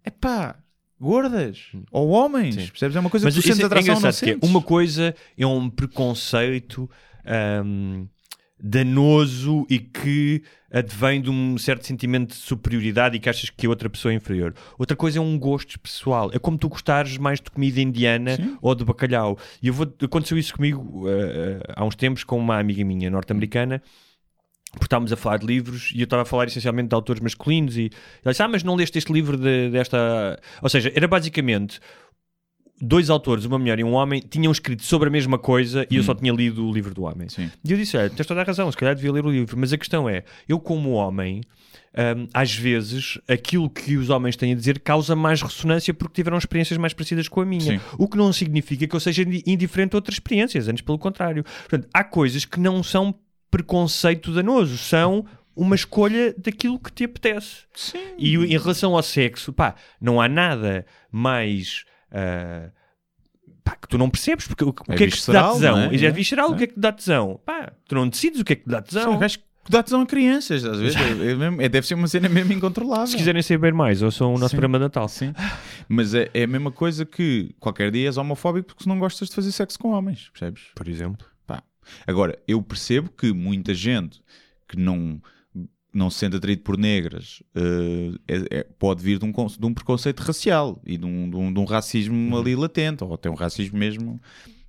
[0.04, 0.56] É pá,
[1.00, 1.72] gordas.
[1.90, 2.54] Ou homens.
[2.54, 2.66] Sim.
[2.68, 2.94] Percebes?
[2.94, 4.48] É uma coisa Mas que tu sentes é atração não é, sentes.
[4.48, 6.88] uma coisa é um preconceito
[7.24, 8.06] ahm,
[8.62, 13.68] danoso e que advém de um certo sentimento de superioridade e que achas que a
[13.68, 14.54] outra pessoa é inferior.
[14.78, 16.30] Outra coisa é um gosto pessoal.
[16.32, 18.56] É como tu gostares mais de comida indiana Sim.
[18.62, 19.36] ou de bacalhau.
[19.60, 23.10] E eu vou, aconteceu isso comigo eh, eh, há uns tempos com uma amiga minha
[23.10, 23.82] norte-americana.
[24.72, 27.76] Porque estávamos a falar de livros e eu estava a falar essencialmente de autores masculinos
[27.76, 27.90] e
[28.24, 30.38] ela disse, ah, mas não leste este livro de- desta...
[30.62, 31.80] Ou seja, era basicamente
[32.80, 36.02] dois autores, uma mulher e um homem, tinham escrito sobre a mesma coisa e eu
[36.02, 37.28] só tinha lido o livro do homem.
[37.28, 37.50] Sim.
[37.64, 39.56] E eu disse, olha, tens toda a razão, se calhar devia ler o livro.
[39.58, 41.42] Mas a questão é, eu como homem,
[41.94, 46.38] hum, às vezes, aquilo que os homens têm a dizer causa mais ressonância porque tiveram
[46.38, 47.78] experiências mais parecidas com a minha.
[47.78, 47.80] Sim.
[47.98, 51.44] O que não significa que eu seja indi- indiferente a outras experiências, antes pelo contrário.
[51.44, 53.14] Portanto, há coisas que não são
[53.50, 57.64] preconceito danoso, são uma escolha daquilo que te apetece.
[57.74, 57.98] Sim.
[58.16, 61.84] E em relação ao sexo, pá, não há nada mais.
[62.12, 62.70] Ah,
[63.64, 65.78] pá, que tu não percebes, porque o, o É que é que te dá tesão?
[65.78, 65.94] é?
[65.94, 66.12] E já é É.
[66.12, 66.58] visceral, o É.
[66.58, 67.40] que é que te dá tesão?
[67.44, 69.18] Pá, tu não decides o que é que te dá tesão.
[69.18, 69.28] São
[69.62, 70.96] que dá tesão a crianças, às vezes.
[70.96, 73.06] É, é mesmo- é- deve ser uma cena mesmo incontrolável.
[73.06, 74.56] Se quiserem saber mais, ou são o nosso Sim.
[74.56, 75.06] programa de Natal.
[75.06, 75.34] Sim.
[75.86, 79.34] Mas é, é a mesma coisa que qualquer dia és homofóbico porque não gostas de
[79.34, 80.62] fazer sexo com homens, percebes?
[80.74, 81.26] Por exemplo.
[81.46, 81.62] Pá.
[82.06, 84.20] Agora, eu percebo que muita gente
[84.66, 85.20] que não,
[85.92, 89.74] não se sente atraído por negras eh, é- é- pode vir de um, de um
[89.74, 93.34] preconceito racial e de um, de um- de um racismo ali latente, ou até um
[93.34, 94.20] racismo mesmo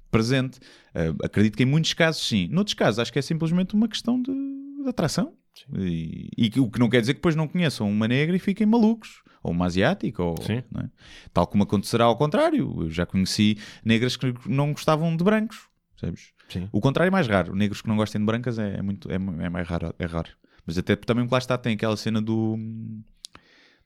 [0.09, 0.59] presente.
[0.93, 2.47] Eh, acredito que em muitos casos sim.
[2.51, 5.33] Noutros casos acho que é simplesmente uma questão de, de atração.
[5.77, 8.65] E, e o que não quer dizer que depois não conheçam uma negra e fiquem
[8.65, 9.21] malucos.
[9.43, 10.35] Ou uma asiática, ou,
[10.83, 10.89] é?
[11.33, 12.83] tal como acontecerá ao contrário.
[12.83, 15.67] Eu já conheci negras que não gostavam de brancos,
[15.99, 16.31] percebes?
[16.47, 16.69] Sim.
[16.71, 17.55] O contrário é mais raro.
[17.55, 20.29] Negros que não gostem de brancas é, é muito, é, é mais raro, é raro.
[20.65, 22.57] Mas até também lá está, tem aquela cena do,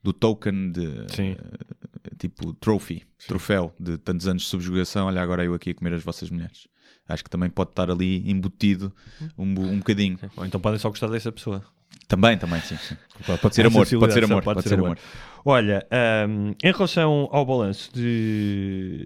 [0.04, 1.32] do token de Sim.
[1.32, 5.08] eh, tipo trophy, troféu de tantos anos de subjugação.
[5.08, 6.68] Olha, agora eu aqui a comer as vossas mulheres.
[7.08, 8.94] Acho que também pode estar ali embutido
[9.38, 10.20] um, um bocadinho.
[10.36, 11.64] Ou então podem só gostar dessa pessoa.
[12.08, 12.78] Também, também, sim.
[12.78, 12.98] sim.
[13.42, 14.98] Pode ser amor, pode ser amor, só pode, ser amor.
[15.44, 19.06] Olha, ahm, em relação ao balanço de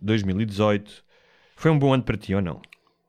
[0.00, 1.04] 2018,
[1.56, 2.60] foi um bom ano para ti ou não?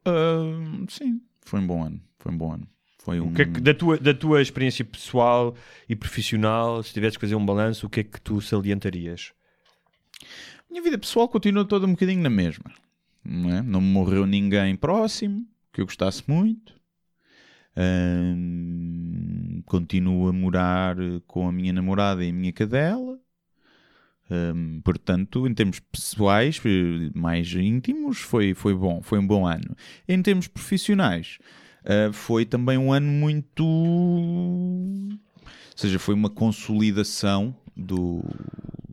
[0.06, 2.02] Ah, sim, foi um bom ano.
[2.18, 2.68] Foi um bom ano.
[3.00, 3.30] Foi um...
[3.30, 5.56] O que é que, da, tua, da tua experiência pessoal
[5.88, 9.32] e profissional, se tivesse que fazer um balanço, o que é que tu salientarias?
[10.70, 12.72] Minha vida pessoal continua toda um bocadinho na mesma.
[13.24, 13.62] Não, é?
[13.62, 16.74] não morreu ninguém próximo que eu gostasse muito.
[17.76, 23.18] Ahm, continuo a morar com a minha namorada e a minha cadela.
[24.30, 29.76] Ahm, portanto, em termos pessoais, eh, mais íntimos, foi, foi bom, foi um bom ano.
[30.08, 31.40] Em termos profissionais,
[31.90, 33.66] ah, foi também um ano muito.
[33.66, 35.18] Ou
[35.76, 38.24] seja, foi uma consolidação do,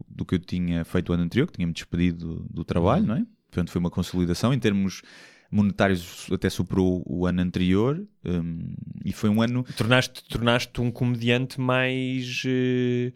[0.09, 3.17] do que eu tinha feito o ano anterior, que tinha-me despedido do, do trabalho, não
[3.17, 3.27] é?
[3.51, 4.55] Portanto, foi uma consolidação.
[4.55, 5.03] Em termos
[5.51, 8.03] monetários, até superou o ano anterior.
[8.25, 9.65] hum, e foi um ano.
[9.77, 12.43] Tornaste, tornaste um comediante mais.
[12.47, 13.13] eh,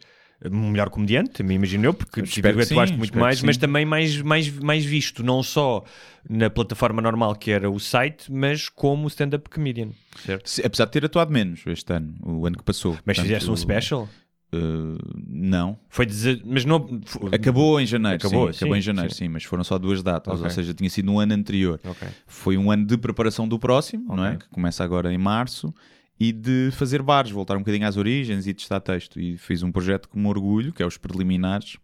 [0.49, 3.41] um melhor comediante, também imagino eu, porque Espero tu que atuaste sim, muito espero mais,
[3.43, 5.83] mas também mais, mais, mais visto, não só
[6.29, 9.89] na plataforma normal que era o site, mas como stand-up comedian,
[10.25, 10.49] certo?
[10.49, 12.93] se- Apesar de ter atuado menos este ano, o ano que passou.
[13.05, 14.09] Mas Portanto, fizeste um special?
[14.53, 15.77] uh, não.
[15.89, 17.01] Foi dizer, mas não.
[17.31, 19.25] Acabou em janeiro, Acabou, sim, acabou sim, em janeiro, sim.
[19.25, 19.29] sim.
[19.29, 20.43] mas foram só duas datas, Ok.
[20.45, 21.79] ou seja, tinha sido no ano anterior.
[21.83, 22.07] Ok.
[22.27, 24.37] Foi um ano de preparação do próximo, não é?
[24.37, 25.73] Que começa agora em março,
[26.19, 29.19] e de fazer bares, voltar um bocadinho às origens e testar texto.
[29.19, 31.77] E fiz um projeto com orgulho, que é os preliminares,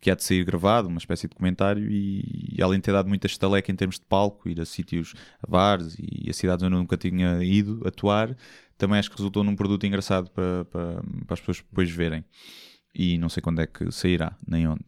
[0.00, 3.08] que há de sair gravado, uma espécie de comentário, e, e além de ter dado
[3.08, 6.74] muita estaleca em termos de palco, ir a sítios, a bares e a cidades onde
[6.74, 8.36] eu nunca tinha ido atuar,
[8.76, 12.24] também acho que resultou num produto engraçado para, para, para as pessoas depois verem.
[12.94, 14.84] E não sei quando é que sairá, nem onde.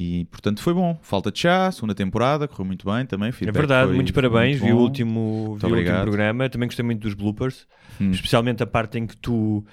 [0.00, 0.96] E portanto foi bom.
[1.02, 3.30] Falta de chá, segunda temporada, correu muito bem também.
[3.40, 4.60] É verdade, foi- muitos parabéns.
[4.60, 6.48] muito Vi o último, vi o último programa.
[6.48, 7.66] Também gostei muito dos bloopers,
[8.00, 8.12] Hum.
[8.12, 9.64] especialmente a parte em que tu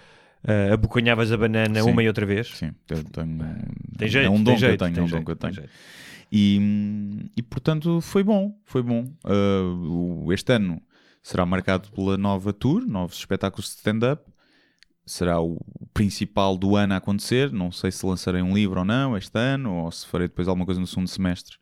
[0.43, 1.91] ah, abocanhavas a banana Sim.
[1.91, 2.47] uma e outra vez.
[2.55, 3.05] Sim, tenho,
[3.97, 5.35] Tem jeito, é um tem dom que eu tenho, tem é um dom que eu
[5.35, 5.67] tem tenho.
[6.31, 9.05] E, e portanto foi bom, foi bom.
[9.23, 10.81] Uh, este ano
[11.21, 14.23] será marcado pela nova tour, novos espetáculos de stand-up.
[15.05, 15.59] Será o
[15.93, 17.51] principal do ano a acontecer.
[17.51, 20.65] Não sei se lançarei um livro ou não este ano, ou se farei depois alguma
[20.65, 21.57] coisa no segundo semestre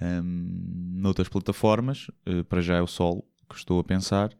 [0.00, 2.08] hum, noutras plataformas.
[2.26, 4.30] Uh, para já é o solo que estou a pensar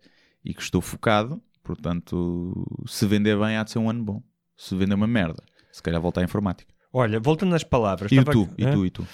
[0.44, 1.40] e que estou focado.
[1.62, 4.22] Portanto, se vender bem, há de ser um ano bom.
[4.56, 5.42] Se vender uma merda,
[5.72, 6.72] se calhar voltar à informática.
[6.92, 8.12] Olha, voltando às palavras.
[8.12, 9.08] E tu, e tu, e tu?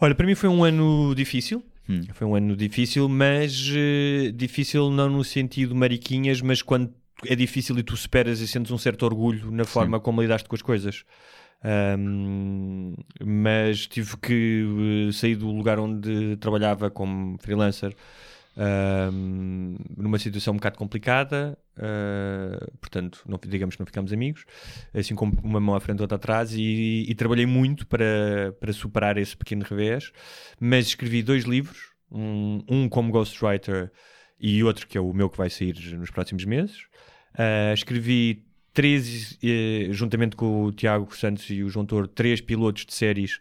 [0.00, 1.62] Olha, para mim foi um ano difícil.
[1.88, 2.02] Hum.
[2.14, 6.92] Foi um ano difícil, mas eh, difícil não no sentido mariquinhas, mas quando
[7.24, 10.54] é difícil e tu superas e sentes um certo orgulho na forma como lidaste com
[10.54, 11.04] as coisas.
[11.64, 17.96] Ahm, mas tive que eh, sair do lugar onde trabalhava como freelancer
[18.56, 24.44] ahm, numa situação um bocado complicada, ah, portanto, não, digamos que não ficámos amigos,
[24.94, 28.72] assim como uma mão à frente e outra atrás, e, e trabalhei muito para, para
[28.72, 30.12] superar esse pequeno revés,
[30.58, 33.90] mas escrevi dois livros, um, um como ghostwriter
[34.38, 36.86] e outro que é o meu que vai sair nos próximos meses.
[37.38, 42.84] Ah, escrevi três, eh, juntamente com o Tiago Santos e o João Toro, três pilotos
[42.86, 43.40] de séries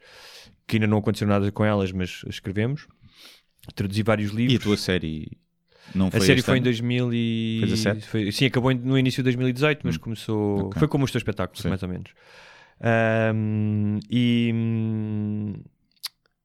[0.67, 2.88] que ainda não aconteceu nada com elas, mas escrevemos.
[3.75, 4.53] Traduzi vários livros.
[4.53, 5.38] E a tua série
[5.93, 6.63] não foi A série foi em ano?
[6.65, 7.58] 2000 e...
[7.60, 8.08] Foi 17?
[8.08, 9.99] foi- Sim, acabou em- no início de 2018, mas Hum.
[9.99, 10.60] começou...
[10.67, 10.79] Ok.
[10.79, 11.69] Foi como os teus espetáculos, Sim.
[11.69, 12.12] mais ou menos.
[12.81, 14.51] Ahm, e...
[14.53, 15.53] hum,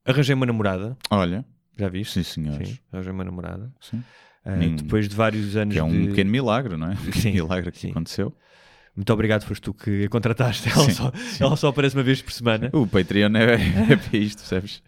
[0.05, 1.45] arranjei uma namorada, Olha,
[1.79, 2.13] já viste?
[2.15, 2.69] sim senhores.
[2.69, 3.73] Sim, arranjei uma namorada.
[3.81, 4.03] Sim.
[4.45, 4.77] Ah, Hum.
[4.77, 6.09] depois de vários anos Que é um de...
[6.09, 6.95] pequeno milagre, não é?
[6.95, 7.91] Um Sim, milagre que sim.
[7.91, 8.35] aconteceu.
[8.97, 10.69] Muito obrigado, foste tu que a contrataste.
[10.75, 11.45] Ela, Sim, só, sim.
[11.45, 12.71] ela só aparece uma vez por semana.
[12.73, 14.83] O Patreon é, é para isto, percebes?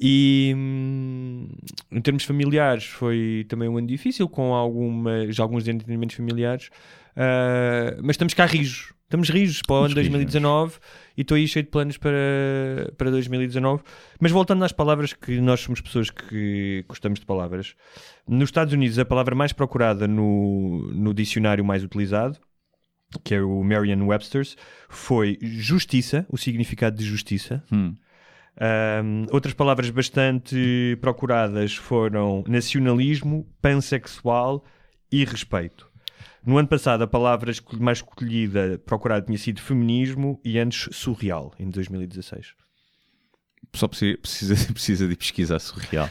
[0.00, 1.48] E hum,
[1.92, 6.70] em termos familiares foi também um ano difícil, com algumas, alguns desentendimentos familiares,
[7.16, 8.92] Ah, mas estamos cá rijos.
[9.04, 10.32] Estamos rijos para o ano Estamos rijos.
[10.32, 10.78] 2019
[11.16, 13.82] e estou aí cheio de planos para, para 2019.
[14.20, 17.74] Mas voltando às palavras, que nós somos pessoas que gostamos de palavras.
[18.26, 22.38] Nos Estados Unidos, a palavra mais procurada no, no dicionário mais utilizado,
[23.22, 24.56] que é o Merriam-Webster's,
[24.88, 27.62] foi justiça, o significado de justiça.
[27.70, 27.94] Hum.
[28.56, 34.64] Um, outras palavras bastante procuradas foram nacionalismo, pansexual
[35.10, 35.93] e respeito.
[36.46, 41.70] No ano passado, a palavra mais escolhida, procurada, tinha sido feminismo e antes surreal, em
[41.70, 42.54] 2016.
[43.74, 46.10] Só precisa, precisa, precisa de pesquisar surreal.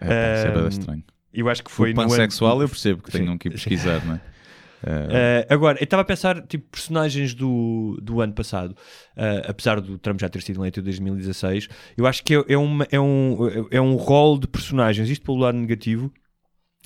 [0.00, 1.04] É, isso é Um, estranho.
[1.32, 4.04] Eu acho que foi o no ano- pansexual eu percebo que tenham que ir pesquisar,
[4.04, 4.20] não é?
[4.84, 8.72] Uh, agora, eu estava a pensar, tipo, personagens do, do ano passado,
[9.16, 12.58] uh, apesar do Trump já ter sido eleito em 2016, eu acho que é, é,
[12.58, 13.38] uma, é, um,
[13.70, 16.12] é um rol de personagens, isto pelo lado negativo,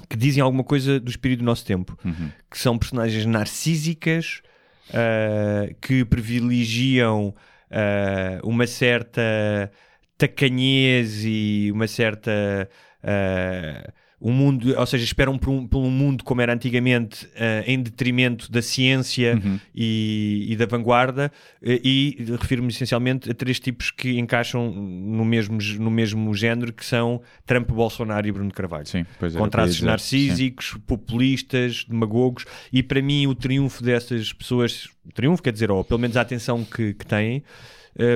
[0.08, 2.30] que dizem alguma coisa do espírito do nosso tempo, Uhum.
[2.50, 4.42] que são personagens narcísicas,
[4.90, 7.34] uh, que privilegiam
[7.70, 9.70] uh, uma certa
[10.16, 12.68] tacanhez e uma certa...
[13.02, 17.62] uh, um mundo, ou seja, esperam por um, por um mundo como era antigamente, uh,
[17.66, 19.61] em detrimento da ciência Uhum.
[19.74, 21.31] e, e da vanguarda,
[21.62, 26.85] eh, e refiro-me essencialmente a três tipos que encaixam no mesmo, no mesmo género, que
[26.85, 28.87] são Trump, Bolsonaro e Bruno Carvalho.
[28.87, 29.38] Sim, pois é.
[29.74, 35.85] Dizer, narcísicos, populistas, demagogos, e para mim o triunfo dessas pessoas, triunfo quer dizer, ou
[35.85, 37.42] pelo menos a atenção que, que têm,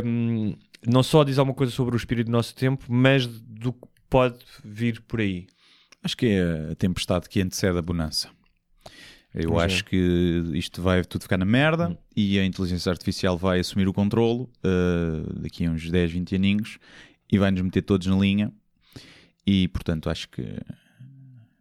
[0.05, 0.55] hum,
[0.87, 4.39] não só diz alguma coisa sobre o espírito do nosso tempo, mas do que pode
[4.65, 5.47] vir por aí.
[6.03, 8.29] Acho que é a tempestade que antecede a bonança.
[9.35, 9.65] Eu Pois é.
[9.67, 11.97] acho que isto vai tudo ficar na merda Hum.
[12.15, 16.79] e a inteligência artificial vai assumir o controlo uh, daqui a uns 10, 20 aninhos
[17.31, 18.53] e vai-nos meter todos na linha.
[19.47, 20.45] E portanto acho que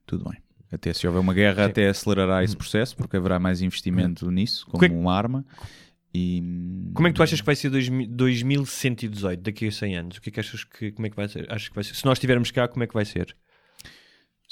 [0.06, 0.38] tudo bem.
[0.72, 1.70] Até se houver uma guerra, Sim.
[1.70, 5.46] até acelerará esse processo, porque haverá mais investimento nisso, como é que- uma arma.
[6.14, 6.42] E
[6.94, 10.18] Como é que tu achas que vai ser 2000 2118, daqui a 100 anos?
[10.18, 11.50] O que é que achas que, como é que vai ser?
[11.50, 11.96] Achas que vai ser?
[11.96, 13.34] Se nós estivermos cá, como é que vai ser?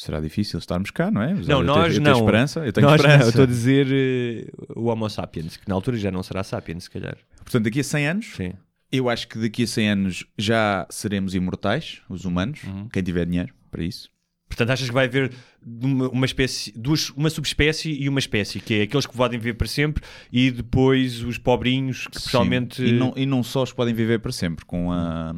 [0.02, 1.34] Será difícil estarmos cá, não é?
[1.34, 2.14] Mas Não, eu nós tenho, eu não.
[2.14, 2.60] tenho esperança.
[2.66, 3.26] Eu tenho Nós, não, esperança.
[3.26, 6.84] eu estou a dizer eh, o Homo sapiens, que na altura já não será sapiens,
[6.86, 7.18] se calhar.
[7.40, 8.54] Portanto, daqui a 100 anos, Sim.
[8.92, 12.88] eu acho que daqui a 100 anos já seremos imortais, os humanos, Uhum.
[12.88, 14.10] quem tiver dinheiro para isso.
[14.48, 15.32] Portanto, achas que vai haver
[15.64, 19.54] uma, uma espécie, duas, uma subespécie e uma espécie, que é aqueles que podem viver
[19.56, 22.78] para sempre e depois os pobrinhos que especialmente.
[22.78, 22.86] Sim.
[22.88, 25.36] E, não, e não só os podem viver para sempre, com a,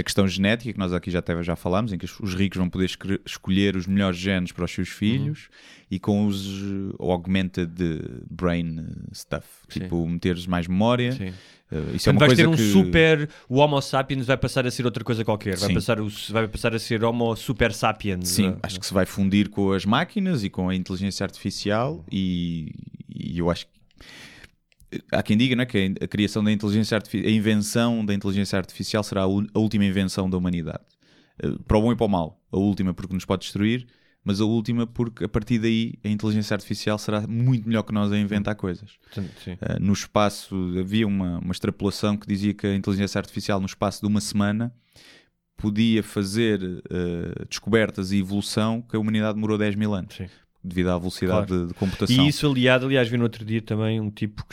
[0.00, 2.58] a questão genética, que nós aqui já, até já falámos, em que os- os ricos
[2.58, 2.90] vão poder
[3.24, 5.48] escolher os melhores genes para os seus filhos
[5.90, 7.70] e com os uh, augmented
[8.30, 9.80] brain stuff, Sim.
[9.80, 11.12] tipo meteres mais memória.
[11.12, 11.28] Sim.
[11.28, 12.72] Uh, isso é Portanto, uma vais coisa ter um que...
[12.72, 13.28] super.
[13.48, 15.56] O Homo sapiens vai passar a ser outra coisa qualquer.
[15.56, 15.74] Vai Sim.
[15.74, 18.28] passar, o, vai passar a ser Homo super sapiens.
[18.28, 22.04] Sim, Ah, acho que se vai fundir com as máquinas e com a inteligência artificial
[22.10, 22.72] e,
[23.14, 23.72] e eu acho que
[25.12, 29.02] há quem diga é, que a criação da inteligência artificial, a invenção da inteligência artificial
[29.02, 30.84] será a, última invenção da humanidade.
[31.42, 32.40] Eh, Para o bom e para o mal.
[32.52, 33.86] A última porque nos pode destruir,
[34.24, 38.12] mas a última porque a partir daí a inteligência artificial será muito melhor que nós
[38.12, 38.98] a inventar coisas.
[39.12, 39.52] sim.
[39.52, 44.00] Uh, no espaço, havia uma, uma extrapolação que dizia que a inteligência artificial, no espaço
[44.00, 44.74] de uma semana,
[45.56, 50.26] podia fazer uh, descobertas e evolução que a humanidade demorou 10 mil anos, Sim.
[50.62, 51.62] Devido à velocidade Claro.
[51.62, 52.24] de, de computação.
[52.24, 54.44] E isso aliado, aliás, vi no outro dia também um tipo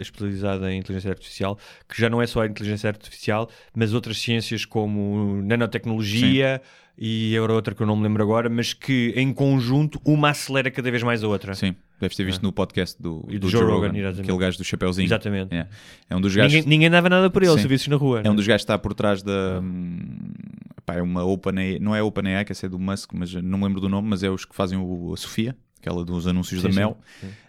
[0.00, 4.64] especializado em inteligência artificial, que já não é só a inteligência artificial, mas outras ciências
[4.64, 6.60] como nanotecnologia
[6.96, 10.70] e era outra que eu não me lembro agora, mas que em conjunto uma acelera
[10.70, 11.52] cada vez mais a outra.
[11.54, 14.58] Sim, deves ter visto no podcast do, do do Joe Joe Rogan, Rogan, aquele gajo
[14.58, 15.06] do Chapeuzinho.
[15.06, 15.52] Exatamente.
[15.54, 15.66] É.
[16.08, 17.62] É um dos gajos Ninguém, ninguém dava nada por ele, Sim.
[17.62, 18.20] se visses na rua.
[18.22, 18.36] É um né?
[18.36, 19.60] dos gajos que está por trás da.
[20.84, 23.80] Pá, é uma OpenAI, não é OpenAI, que é do Musk, mas não me lembro
[23.80, 26.72] do nome, mas é os que fazem o, a Sofia, aquela dos anúncios Sim, da
[26.72, 26.98] sim, Mel.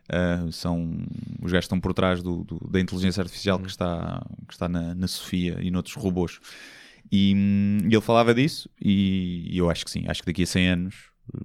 [0.07, 0.97] Uh, são
[1.41, 4.69] os gajos que estão por trás do, do- da inteligência artificial que está, que está
[4.69, 6.39] na, na Sofia e noutros robôs.
[7.11, 10.47] E, hum, ele falava disso, e, e eu acho que sim, acho que daqui a
[10.47, 10.95] 100 anos,
[11.33, 11.39] hum,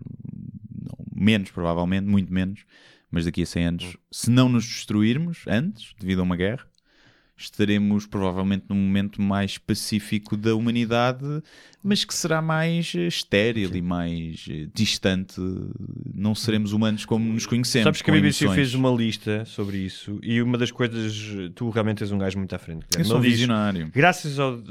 [0.83, 2.65] não, menos provavelmente, muito menos,
[3.11, 6.67] mas daqui a 100 anos, se não nos destruirmos antes, devido a uma guerra,
[7.41, 11.43] estaremos provavelmente num momento mais pacífico da humanidade,
[11.83, 15.41] mas que será mais eh, estéril e mais eh, distante.
[16.15, 17.85] Não seremos humanos como nos conhecemos.
[17.85, 18.57] Sabes que a BBC emoções.
[18.57, 22.55] fez uma lista sobre isso e uma das coisas, tu realmente és um gajo muito
[22.55, 22.85] à frente.
[22.97, 23.91] Eu sou diz, visionário.
[23.95, 24.63] Graças ao uh,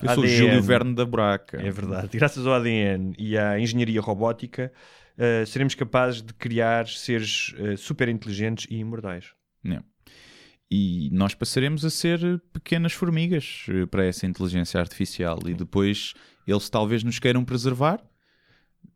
[0.00, 1.60] Eu sou o Júlio Verne da Braca.
[1.60, 2.16] É verdade.
[2.16, 4.72] Graças ao ADN e à engenharia robótica,
[5.18, 9.32] uh, seremos capazes de criar seres uh, super inteligentes e imortais.
[9.64, 9.84] Yeah.
[10.74, 16.14] E nós passaremos a ser pequenas formigas eh, para essa inteligência artificial e depois
[16.46, 18.02] eles talvez nos queiram preservar,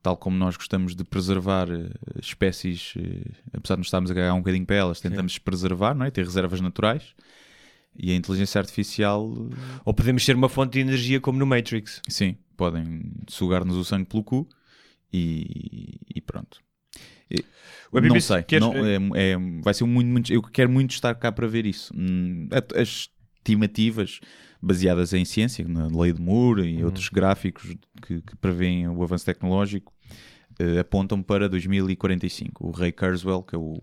[0.03, 4.33] tal como nós gostamos de preservar eh, espécies, eh, apesar de nos estarmos a cagar
[4.33, 6.11] um bocadinho para elas, tentamos preservar, não é?
[6.11, 7.15] ter reservas naturais.
[7.95, 9.31] E a inteligência artificial,
[9.85, 12.01] Ou podemos ser uma fonte de energia como no Matrix.
[12.09, 14.49] sim, podem sugar-nos o sangue pelo cu
[15.13, 16.66] e, e pronto.
[17.93, 18.97] O não sei, quer- não, é,
[19.33, 20.33] é- vai ser muito, muito.
[20.33, 21.93] Eu quero muito estar cá para ver isso.
[21.97, 23.09] Hum, As
[23.39, 24.21] estimativas
[24.61, 26.69] baseadas em ciência, na lei de Moore Uhum.
[26.69, 29.93] e outros gráficos que, que prevêem o avanço tecnológico,
[30.59, 32.67] eh, apontam para 2045.
[32.67, 33.75] O Ray Kurzweil, que é o,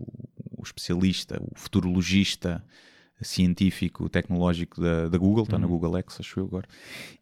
[0.58, 2.62] o especialista, o futurologista
[3.22, 5.72] científico, tecnológico da, da Google, está na Uhum.
[5.72, 6.66] Google X, acho eu agora,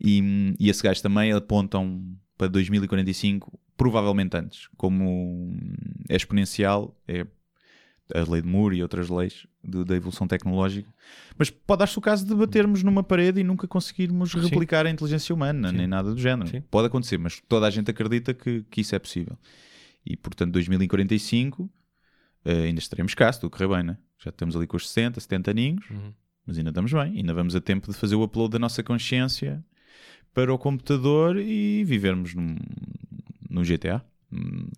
[0.00, 2.02] e, e esse gajo também apontam
[2.36, 5.52] para 2045, provavelmente antes, como
[6.08, 7.26] é exponencial, é
[8.14, 10.88] a lei de Moore e outras leis de- da evolução tecnológica,
[11.36, 15.34] mas pode dar-se o caso de batermos numa parede e nunca conseguirmos replicar a inteligência
[15.34, 15.76] humana, Sim.
[15.78, 16.48] nem nada do género.
[16.48, 16.60] Sim.
[16.70, 19.36] Pode acontecer, mas toda a gente acredita que, que isso é possível.
[20.06, 21.68] E portanto, 2045
[22.44, 23.96] eh, ainda estaremos cá, se tudo correr bem, né?
[24.18, 26.12] Já estamos ali com os 60, 70 aninhos, Uhum.
[26.46, 27.16] mas ainda estamos bem.
[27.16, 29.64] Ainda vamos a tempo de fazer o upload da nossa consciência
[30.34, 32.56] para o computador e vivermos num,
[33.52, 34.02] num GTA.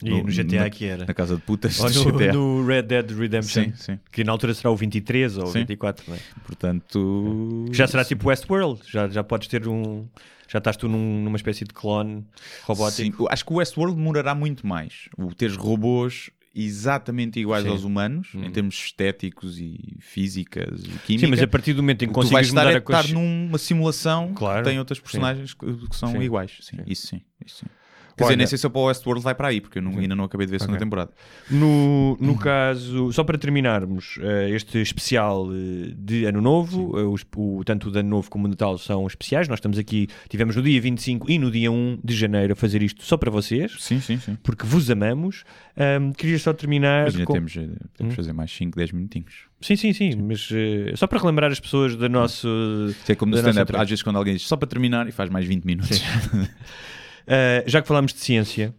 [0.03, 1.07] E no, GTA na, que era.
[1.07, 2.33] na casa de putas Ou no, GTA.
[2.33, 3.99] no Red Dead Redemption, Sim, sim.
[4.11, 5.61] que na altura será o 23 ou o Sim.
[5.61, 6.05] 24.
[6.09, 6.21] não é?
[6.45, 10.07] Portanto, Já será tipo Westworld, já, já podes ter um.
[10.49, 12.25] Já estás tu num- numa espécie de clone
[12.65, 13.17] robótico.
[13.23, 15.09] Sim, acho que o Westworld demorará muito mais.
[15.17, 17.69] O teres robôs exatamente iguais Sim.
[17.69, 17.75] Uhum.
[17.75, 21.27] aos humanos, em termos estéticos e físicas e química.
[21.27, 23.03] Sim, mas a partir do momento em que tu consegues estar, mudar é a estar
[23.03, 23.13] consci...
[23.15, 24.63] numa simulação Claro.
[24.63, 26.59] que tem outras personagens que, que são iguais.
[26.61, 26.79] Sim.
[26.87, 27.21] Isso sim.
[27.45, 27.67] Isso sim.
[28.17, 30.15] Quer dizer, nem sei se para o Westworld vai para aí, porque eu não- ainda
[30.15, 30.87] não acabei de ver a segunda Ok.
[30.87, 31.11] temporada.
[31.51, 37.25] No, no caso, só para terminarmos eh, este especial eh, de Ano Novo, eh, os-
[37.37, 39.49] o, tanto o de Ano Novo como o Natal são especiais.
[39.49, 42.83] Nós estamos aqui, tivemos no dia 25 e no dia 1 de janeiro a fazer
[42.83, 44.37] isto só para vocês, Sim, sim, sim.
[44.43, 45.43] porque vos amamos.
[45.77, 47.05] Ahm, queria só terminar.
[47.07, 48.11] Mas ainda com- temos, temos Hum.
[48.17, 49.35] fazer mais 5, 10 minutinhos.
[49.61, 52.47] Sim, sim, sim, mas eh, só para relembrar as pessoas da nossa.
[52.91, 55.29] Isso é como no stand-up, às vezes quando alguém diz só para terminar e faz
[55.31, 56.01] mais 20 minutos.
[57.27, 58.75] Uh, já que falámos de ciência,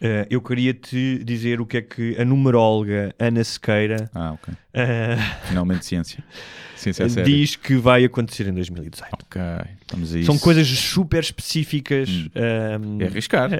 [0.00, 5.46] uh, eu queria te dizer o que é que a numeróloga Ana Sequeira ah, uh,
[5.48, 6.22] Finalmente ciência.
[6.76, 7.24] Ciência é séria.
[7.24, 9.04] diz que vai acontecer em 2018.
[9.14, 9.40] Ok,
[9.90, 10.26] vamos a isso.
[10.26, 12.08] São coisas super específicas.
[12.08, 13.50] um, É arriscar.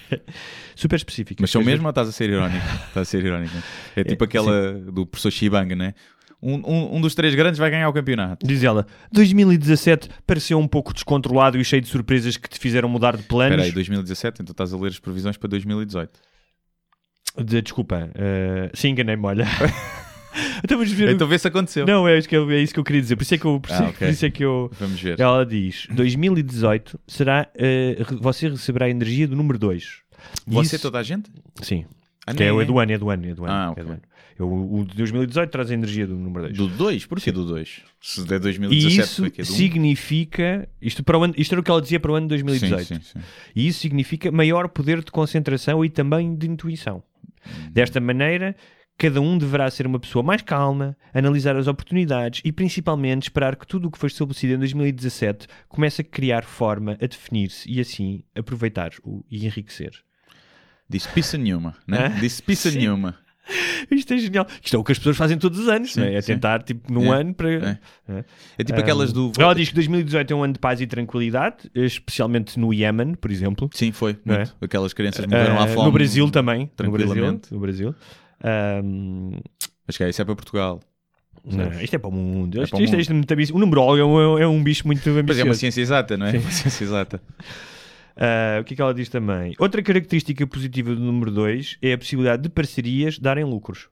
[0.76, 1.40] super específicas.
[1.40, 2.64] Mas são mesmo ou estás a ser irónico?
[2.88, 3.54] Estás a ser irónico.
[3.96, 5.92] É tipo aquela do professor Shibanga, né?
[6.42, 8.44] Um, um, um dos três grandes vai ganhar o campeonato.
[8.44, 13.16] Diz ela, 2017 pareceu um pouco descontrolado e cheio de surpresas que te fizeram mudar
[13.16, 13.52] de planos.
[13.52, 16.10] Espera aí, 2017, então estás a ler as previsões para 2018.
[17.44, 19.44] De- desculpa, uh, sim, enganei-me, olha.
[20.64, 21.10] então vamos ver.
[21.14, 21.86] Então vê se aconteceu.
[21.86, 23.16] Não, é isso, que eu, é isso que eu queria dizer.
[23.16, 23.60] Por isso é que eu.
[23.60, 23.98] Por isso, Ah, é- ok.
[23.98, 25.18] por isso é que eu Vamos ver.
[25.20, 27.48] Ela diz: 2018 será.
[27.56, 30.00] re- você receberá a energia do número 2.
[30.46, 31.30] Você, toda a gente?
[31.62, 31.84] Sim.
[32.26, 33.52] Ah, Que é, nem o- é do ano, é do ano, é do ano.
[33.52, 33.84] Ah, é ok.
[33.84, 34.02] do ano.
[34.38, 36.56] Eu, o de 2018 traz a energia do número 2.
[36.56, 37.06] Do 2?
[37.06, 37.82] Porquê do 2?
[38.00, 39.54] Se der E 2017 isso que é do 1.
[39.54, 40.68] significa.
[40.80, 42.84] Isto, para o ano, isto era o que ela dizia para o ano de 2018.
[42.84, 43.18] Sim, sim, sim.
[43.54, 47.02] E isso significa maior poder de concentração e também de intuição.
[47.70, 48.54] Desta maneira,
[48.96, 53.66] cada um deverá ser uma pessoa mais calma, analisar as oportunidades e principalmente esperar que
[53.66, 58.22] tudo o que foi estabelecido em 2017 comece a criar forma, a definir-se e assim
[58.34, 59.92] aproveitar o, e enriquecer.
[60.88, 62.06] Disse pissa nenhuma, né?
[62.06, 62.20] Hã?
[62.20, 62.78] Disse Sim.
[62.78, 63.16] nenhuma.
[63.90, 64.46] Isto é genial.
[64.62, 66.14] Isto é o que as pessoas fazem todos os anos, Sim, não é?
[66.14, 66.34] É sim.
[66.34, 67.50] tentar, tipo, num É, ano para.
[67.50, 67.78] é.
[68.08, 68.24] É.
[68.58, 69.32] É tipo aquelas do.
[69.38, 73.30] Ela diz que 2018 é um ano de paz e tranquilidade, especialmente no Iémen, por
[73.30, 73.68] exemplo.
[73.74, 74.16] Sim, foi.
[74.26, 74.44] É?
[74.64, 75.86] Aquelas crianças morreram à Ah, fome.
[75.86, 76.70] no Brasil também.
[76.80, 77.06] No Brasil.
[77.08, 77.52] tranquilamente.
[77.52, 77.94] No Brasil.
[78.44, 79.40] Ahm,
[79.88, 80.80] Acho que é, isso é para Portugal.
[81.44, 82.60] não, isto é para o mundo.
[82.60, 83.00] É Isto, para o isto- mundo.
[83.00, 83.56] isto é ambicioso.
[83.56, 85.26] O numerólogo é um, é um bicho muito ambicioso.
[85.26, 86.36] Mas é uma ciência exata, não é?
[86.36, 87.20] É uma ciência exata.
[88.16, 89.54] Ah, o que é que ela diz também?
[89.58, 93.88] Outra característica positiva do número 2 é a possibilidade de parcerias darem lucros.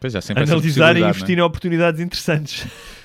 [0.00, 2.64] Pois é, sempre Analisar e investir não em oportunidades interessantes.
[2.64, 2.98] é?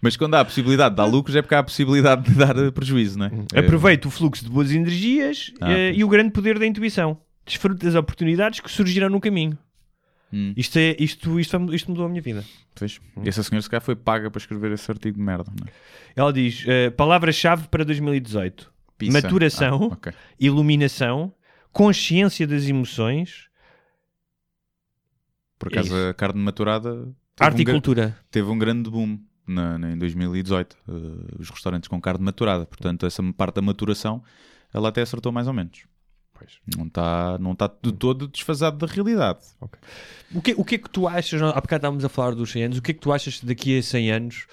[0.00, 2.56] Mas quando há a possibilidade de dar lucros é porque há a possibilidade de dar
[2.56, 3.58] eh, prejuízo, não é?
[3.58, 7.18] Aproveita o fluxo de boas energias Ah, eh, e o grande poder da intuição.
[7.46, 9.58] Desfruta das oportunidades que surgirão no caminho.
[10.32, 10.52] Hum.
[10.56, 12.44] Isto, é, isto, isto, isto mudou a minha vida.
[12.74, 13.00] Pois.
[13.24, 15.70] E essa senhora se calhar foi paga para escrever esse artigo de merda, não é?
[16.14, 19.12] Ela diz: eh, palavra-chave para 2018: Pizza.
[19.20, 20.12] maturação, Ah, ok.
[20.40, 21.32] iluminação,
[21.72, 23.46] consciência das emoções,
[25.58, 26.08] Por acaso Isso.
[26.10, 26.90] a carne maturada
[27.34, 28.18] teve arte um, e cultura.
[28.30, 30.76] teve um grande boom na, na- em 2018.
[30.86, 30.92] eh,
[31.38, 32.66] os restaurantes com carne maturada.
[32.66, 34.22] Portanto, essa parte da maturação
[34.72, 35.84] ela até acertou mais ou menos.
[36.76, 39.40] Não está não tá de todo desfasado da realidade.
[40.34, 41.40] O que, o que é que tu achas?
[41.40, 42.78] Há bocado estávamos a falar dos 100 anos.
[42.78, 44.46] O que é que tu achas que daqui a 100 anos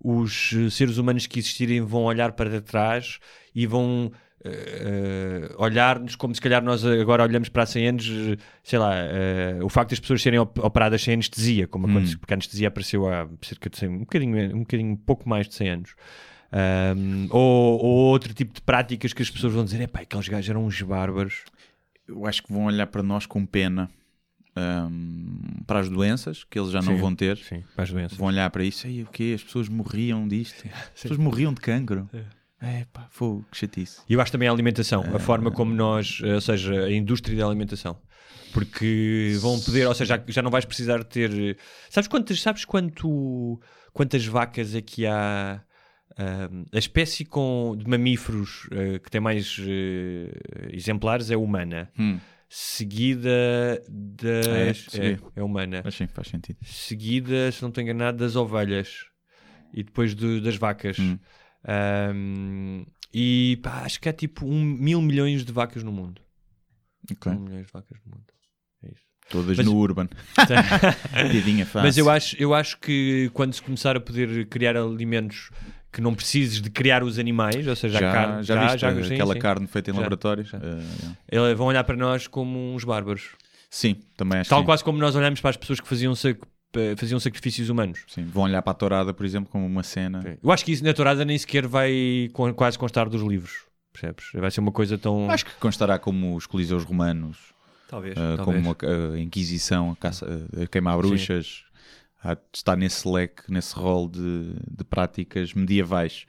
[0.00, 3.18] os seres humanos que existirem vão olhar para trás
[3.54, 4.10] e vão
[4.44, 8.94] eh, olhar-nos como se calhar nós agora olhamos para há 100 anos, eh, sei lá,
[8.94, 12.68] eh, o facto das pessoas serem op- operadas sem anestesia, como aconteceu, porque a anestesia
[12.68, 15.94] apareceu há cerca de 100, um bocadinho, um bocadinho pouco mais de 100 anos.
[16.52, 20.28] Ahm, ou, ou outro tipo de práticas que as pessoas vão dizer: é pá, aqueles
[20.28, 21.42] gajos eram uns bárbaros.
[22.06, 23.90] Eu acho que vão olhar para nós com pena
[24.56, 27.36] hum, para as doenças que eles já não Sim, vão ter.
[27.38, 28.16] Sim, para as doenças.
[28.18, 28.86] Vão olhar para isso.
[28.86, 29.32] E o quê?
[29.34, 30.64] As pessoas morriam disto.
[30.94, 32.08] As pessoas morriam de cancro.
[32.12, 32.22] É
[32.92, 34.00] pá, fogo, que chatice.
[34.08, 35.16] E eu acho também a alimentação, Ah.
[35.16, 37.96] a forma como nós, ou seja, a indústria da alimentação.
[38.52, 41.58] Porque vão poder, ou seja, já, já não vais precisar de ter.
[41.90, 43.60] Sabes quantas, sabes quanto,
[43.92, 45.60] quantas vacas é que há?
[46.16, 52.20] ahm, a espécie com, de mamíferos eh, que tem mais eh, exemplares é humana, Hum,
[52.48, 54.86] seguida das.
[54.94, 55.10] Ah, é?
[55.12, 55.80] é, é humana.
[55.84, 56.58] mas sim, faz sentido.
[56.62, 59.06] Seguida, se não estou enganado, das ovelhas
[59.72, 60.98] e depois do- das vacas.
[61.00, 61.18] Hum.
[61.66, 66.20] Ahm, e pá, acho que há tipo um, mil milhões de vacas no mundo.
[67.10, 67.30] Ok.
[67.32, 68.24] Mil milhões de vacas no mundo.
[68.82, 69.02] É isso.
[69.30, 70.08] Todas Mas- no Urban.
[71.32, 71.82] Piadinha fácil.
[71.82, 75.50] Mas eu acho, eu acho que quando se começar a poder criar alimentos
[75.92, 78.88] que não precises de criar os animais, ou seja, já, a carne, já, viste já-
[78.90, 79.38] aquela sim.
[79.40, 80.44] carne feita em Já, laboratório?
[80.44, 80.58] já.
[80.58, 83.28] Eh, Eles vão olhar para nós como uns bárbaros.
[83.70, 86.12] sim, também acho Tal quase como nós olhamos para as pessoas que faziam,
[86.96, 88.00] faziam sacrifícios humanos.
[88.08, 90.36] Sim, Vão olhar para a tourada, por exemplo, como uma cena.
[90.42, 93.64] Eu acho que isso na tourada nem sequer vai quase constar dos livros.
[93.92, 94.26] Percebes?
[94.34, 95.30] Vai ser uma coisa tão.
[95.30, 97.38] Acho que constará como os coliseus romanos,
[97.88, 98.16] Talvez.
[98.16, 98.44] eh, talvez.
[98.64, 100.26] como a, a Inquisição, a, caça,
[100.60, 101.62] a queimar bruxas.
[102.24, 106.24] De estar nesse leque, nesse rol de, de práticas medievais.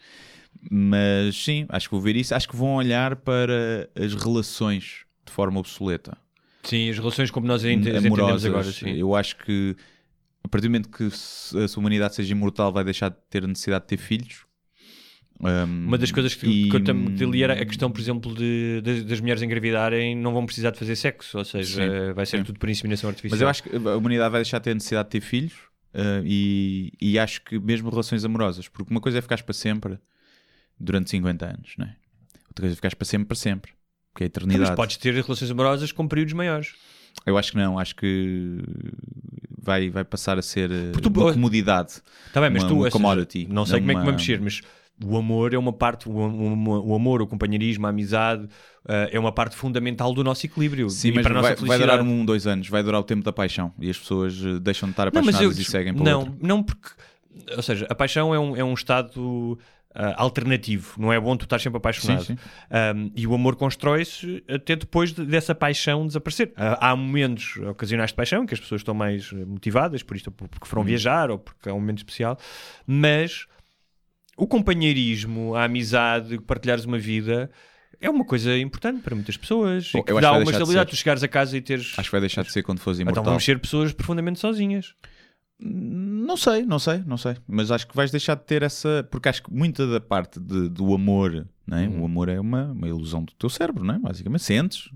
[0.70, 2.36] Mas sim, acho que vou ver isso.
[2.36, 6.18] Acho que vão olhar para as relações de forma obsoleta.
[6.64, 8.46] Sim, as relações como nós as entendemos amorosas.
[8.46, 8.72] agora.
[8.72, 8.90] Sim.
[8.92, 9.76] Eu acho que
[10.46, 13.46] a partir do momento que se a sua humanidade seja imortal, vai deixar de ter
[13.48, 14.46] necessidade de ter filhos.
[15.42, 18.00] Um, Uma das coisas que, e- que eu tam- que li era a questão, por
[18.00, 22.14] exemplo, de, de- das mulheres engravidarem não vão precisar de fazer sexo, ou seja, Sim,
[22.14, 22.44] vai ser sim.
[22.46, 23.36] tudo por inseminação artificial.
[23.36, 25.54] Mas eu acho que a humanidade vai deixar de ter necessidade de ter filhos
[25.94, 30.00] uh, e, e acho que mesmo relações amorosas, porque uma coisa é ficares para sempre
[30.80, 31.96] durante 50 anos, não é?
[32.48, 33.72] Outra coisa é ficares para sempre para sempre,
[34.16, 34.70] que é a eternidade.
[34.70, 36.76] Mas podes ter relações amorosas com períodos maiores.
[37.26, 38.62] Eu acho que não, acho que
[39.66, 42.02] vai, vai passar a ser Porque tu- uma comodidade.
[42.28, 44.06] Está bem, mas Uma- tu, uma ou seja, commodity, não sei não como é que
[44.06, 44.62] vamos mexer, mas
[45.04, 48.48] o amor é uma parte, o, o- o amor, o companheirismo, a amizade,
[48.88, 52.48] eh, é uma parte fundamental do nosso equilíbrio Sim, mas vai, vai durar um, dois
[52.48, 55.58] anos, vai durar o tempo da paixão e as pessoas deixam de estar Não, apaixonadas
[55.58, 56.36] eu- e seguem para não, outro.
[56.42, 56.90] não porque,
[57.58, 59.58] ou seja, a paixão é um, é um estado
[59.96, 62.24] ah, alternativo, não é bom tu estar sempre apaixonado.
[62.26, 62.98] Sim, sim.
[62.98, 66.52] Um, e o amor constrói-se até depois de- dessa paixão desaparecer.
[66.58, 70.68] Ah, há momentos ocasionais de paixão que as pessoas estão mais motivadas por isto, porque
[70.68, 72.38] foram viajar ou porque é um momento especial,
[72.86, 73.48] mas
[74.38, 77.50] o companheirismo, a amizade, partilhares uma vida.
[78.02, 80.90] É uma coisa importante para muitas pessoas Bom, e que dá uma de estabilidade.
[80.90, 81.94] Tu chegares a casa e teres.
[81.98, 83.24] Acho que vai deixar de ser quando fores Então imortal.
[83.24, 84.94] vamos ser pessoas profundamente sozinhas.
[85.60, 87.36] Não sei, não sei, não sei.
[87.48, 89.08] Mas acho que vais deixar de ter essa.
[89.10, 91.48] Porque acho que muita da parte de- do amor?
[91.68, 92.02] Uhum.
[92.02, 94.00] o amor é uma, uma ilusão do teu cérebro, não é?
[94.00, 94.88] Basicamente, sentes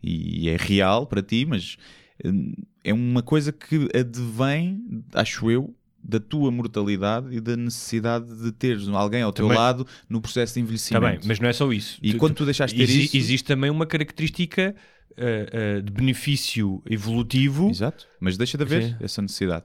[0.00, 1.76] e é real para ti, mas
[2.24, 2.52] hum,
[2.84, 8.86] é uma coisa que advém, acho eu, da tua mortalidade e da necessidade de teres
[8.88, 10.64] alguém ao teu Também- lado no processo de Está
[10.96, 11.20] envelhecimento.
[11.20, 11.98] bem, mas não é só isso.
[12.00, 14.76] E quando tu deixaste de ter exi- isso- Existe também uma característica
[15.16, 17.68] ah, ah, de benefício evolutivo.
[17.68, 18.06] Exato.
[18.20, 18.96] Mas deixa de haver Sim.
[19.00, 19.64] essa necessidade.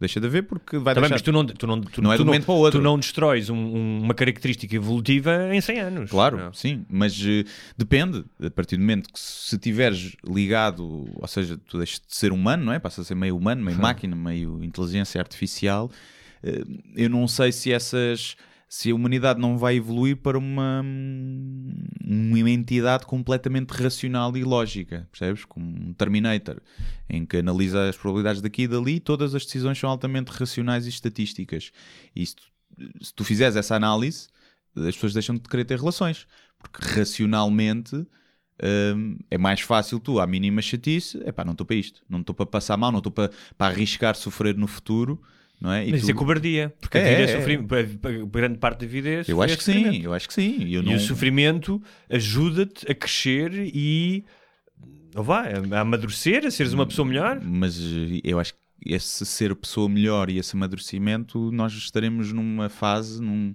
[0.00, 1.14] Deixa de haver porque vai Tá bem, deixar.
[1.14, 2.80] mas tu não, tu não, tu, Não é tu momento para o outro.
[2.80, 6.10] Tu não destróis um- um- uma característica evolutiva em 100 anos.
[6.10, 6.52] Claro, Não.
[6.52, 7.44] sim, mas eh,
[7.78, 8.24] depende.
[8.42, 12.64] A partir do momento que se estiveres ligado, ou seja, tu deixas de ser humano,
[12.64, 12.78] não é?
[12.80, 15.90] Passas a ser meio humano, meio máquina, meio inteligência artificial.
[16.42, 16.62] eh,
[16.96, 18.36] eu não sei se essas
[18.76, 20.84] se a humanidade não vai evoluir para uma,
[22.04, 25.44] uma entidade completamente racional e lógica, percebes?
[25.44, 26.60] Como um Terminator,
[27.08, 30.88] em que analisa as probabilidades daqui e dali, todas as decisões são altamente racionais e
[30.88, 31.70] estatísticas.
[32.16, 32.42] E se tu,
[33.00, 34.26] se tu fizeres essa análise,
[34.74, 36.26] as pessoas deixam de querer ter relações,
[36.58, 41.76] porque racionalmente hum, é mais fácil tu, à mínima chatice, é pá, não estou para
[41.76, 45.22] isto, não estou para passar mal, não estou para, para arriscar sofrer no futuro.
[45.60, 45.86] Não é?
[45.86, 47.38] E Mas isso é tu- cobardia, porque a É, vida é, é.
[47.40, 48.26] sofrimento.
[48.28, 50.58] Grande parte da vida é Eu acho que sim, eu acho que sim.
[50.68, 50.94] Eu E não...
[50.94, 54.24] o sofrimento ajuda-te a crescer e
[55.14, 57.40] ou vá, a amadurecer, a seres uma pessoa melhor.
[57.42, 62.68] Mas eh, eu acho que esse ser pessoa melhor e esse amadurecimento, nós estaremos numa
[62.68, 63.54] fase, num...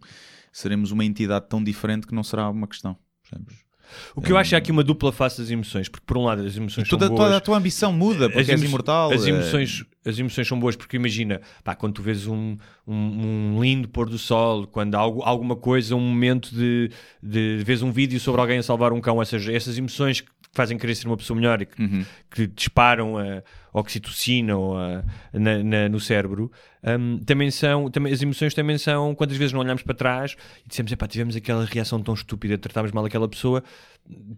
[0.52, 2.98] seremos uma entidade tão diferente que não será uma questão.
[3.22, 3.69] percebes?
[4.16, 6.42] O que eu acho é aqui uma dupla face das emoções, porque por um lado
[6.44, 7.38] as emoções Toda, são toda boas.
[7.38, 9.12] a tua ambição muda porque és emo- imortal.
[9.12, 13.56] As eh, emoções, as emoções são boas porque imagina, pá, quando tu vês um, um,
[13.56, 17.82] um lindo pôr do sol, quando há algo, alguma coisa, um momento de, de vês
[17.82, 21.08] um vídeo sobre alguém a salvar um cão, seja, essas emoções que fazem querer ser
[21.08, 22.06] uma pessoa melhor e que, Uhum.
[22.32, 23.42] que disparam a
[23.72, 26.52] oxitocina ou a- na- na- no cérebro,
[26.84, 30.36] hum, também são, também, as emoções também são, quantas vezes não olhamos para trás
[30.66, 33.64] e dissemos, epá, tivemos aquela reação tão estúpida, tratámos mal aquela pessoa,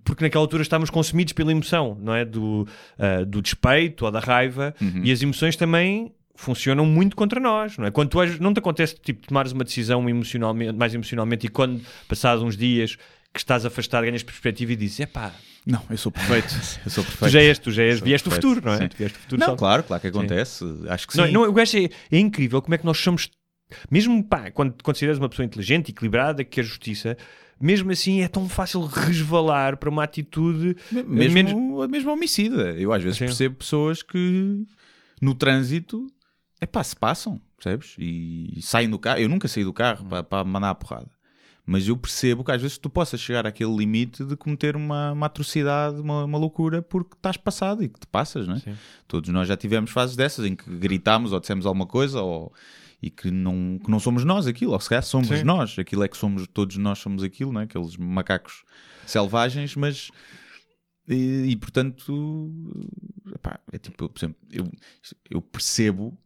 [0.04, 2.26] porque naquela altura estávamos consumidos pela emoção, não é?
[2.26, 2.68] Do,
[3.00, 5.02] ah, do despeito ou da raiva, Uhum.
[5.04, 7.92] e as emoções também funcionam muito contra nós, não é?
[7.92, 12.44] Quando tu não te acontece tipo tomares uma decisão emocionalmente, mais emocionalmente e quando passados
[12.44, 12.96] uns dias
[13.34, 15.32] que estás afastado ganhas perspectiva e dizes, epá,
[15.66, 16.48] Não, eu sou perfeito.
[16.84, 17.30] Eu sou perfeito.
[17.30, 18.78] tu já és, tu já és, vieste do futuro, não é?
[18.80, 18.88] sim.
[18.88, 20.66] Tu vieste do futuro Não, só- claro, claro que acontece.
[20.90, 21.22] Acho que sim.
[21.22, 23.30] Não, não, eu acho é, é incrível como é que nós somos,
[23.90, 27.16] mesmo pá, quando consideras uma pessoa inteligente, equilibrada, que quer justiça,
[27.60, 31.90] mesmo assim é tão fácil resvalar para uma atitude mesmo, menos.
[31.90, 32.72] mesmo homicida.
[32.72, 33.26] Eu às vezes Sim.
[33.26, 34.64] percebo pessoas que
[35.22, 36.08] no trânsito
[36.60, 37.96] é pá, se passam, percebes?
[38.00, 39.20] E saem do carro.
[39.20, 41.10] Eu nunca saí do carro para, para mandar a porrada.
[41.72, 45.28] Mas eu percebo que às vezes tu possas chegar àquele limite de cometer uma, uma
[45.28, 48.60] atrocidade, uma, uma loucura, porque estás passado e que te passas, não é?
[48.60, 48.76] Sim.
[49.08, 52.52] Todos nós já tivemos fases dessas em que gritámos ou dissemos alguma coisa ou,
[53.02, 55.46] e que não, que não somos nós aquilo, ou se calhar somos Sim.
[55.46, 57.64] nós, aquilo é que somos, todos nós somos aquilo, não é?
[57.64, 58.66] Aqueles macacos
[59.06, 60.10] selvagens, mas
[61.08, 62.52] e, e, portanto,
[63.34, 64.70] epá, é tipo, por exemplo, eu,
[65.30, 66.18] eu percebo,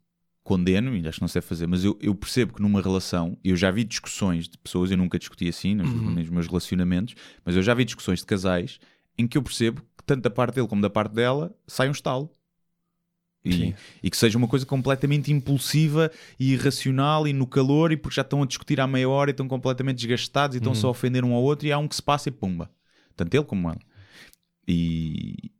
[0.45, 3.55] condeno, ainda acho que não sei fazer, mas eu, eu percebo que numa relação, eu
[3.55, 6.11] já vi discussões de pessoas, eu nunca discuti assim nos, Uhum.
[6.11, 8.79] nos meus relacionamentos, mas eu já vi discussões de casais
[9.17, 11.91] em que eu percebo que tanto da parte dele como da parte dela sai um
[11.91, 12.29] estalo.
[13.43, 18.15] E, e que seja uma coisa completamente impulsiva e irracional e no calor e porque
[18.15, 20.79] já estão a discutir há meia hora e estão completamente desgastados e estão Uhum.
[20.79, 22.71] só a ofender um ao outro e há um que se passa e pumba.
[23.15, 23.79] Tanto ele como ela.
[24.67, 25.51] E,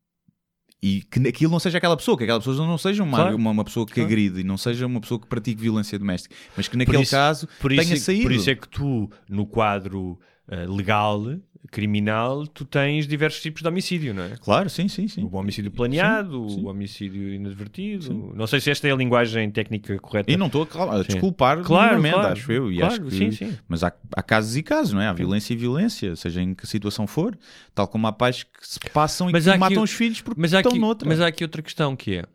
[0.88, 3.36] e que aquilo não seja aquela pessoa, que aquela pessoa não seja uma, Claro.
[3.38, 4.07] uma, uma pessoa que Claro.
[4.07, 7.47] agride e não seja uma pessoa que pratique violência doméstica, mas que naquele isso- caso
[7.67, 8.21] tenha saído.
[8.21, 11.23] Por isso é que tu, no quadro ah, legal,
[11.72, 14.36] criminal, tu tens diversos tipos de homicídio, não é?
[14.38, 15.24] Claro, sim, sim, sim.
[15.24, 16.63] O homicídio planeado, Sim, sim.
[16.63, 18.34] o homicídio inadvertido.
[18.36, 20.32] Não sei se esta é a linguagem técnica correta.
[20.32, 22.28] E não estou a, desculpar Claro, claro.
[22.28, 22.72] acho eu.
[22.72, 23.57] E Claro, acho que, sim, sim.
[23.68, 25.07] Mas há, há casos e casos, não é?
[25.07, 27.38] Há violência e violência, seja em que situação for.
[27.74, 30.22] Tal como há pais que se passam e Mas que há aqui- matam os filhos
[30.22, 31.07] porque mas estão aqui, noutra.
[31.07, 32.26] mas há aqui outra questão que é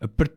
[0.00, 0.30] a, par-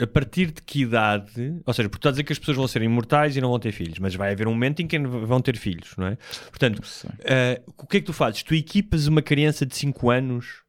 [0.00, 2.56] a partir de que idade, ou seja, porque tu estás a dizer que as pessoas
[2.56, 4.98] vão ser imortais e não vão ter filhos, mas vai haver um momento em que
[4.98, 6.18] vão ter filhos, não é?
[6.50, 6.82] Portanto,
[7.20, 8.42] eh, o que é que tu fazes?
[8.42, 10.62] Tu equipas uma criança de 5 anos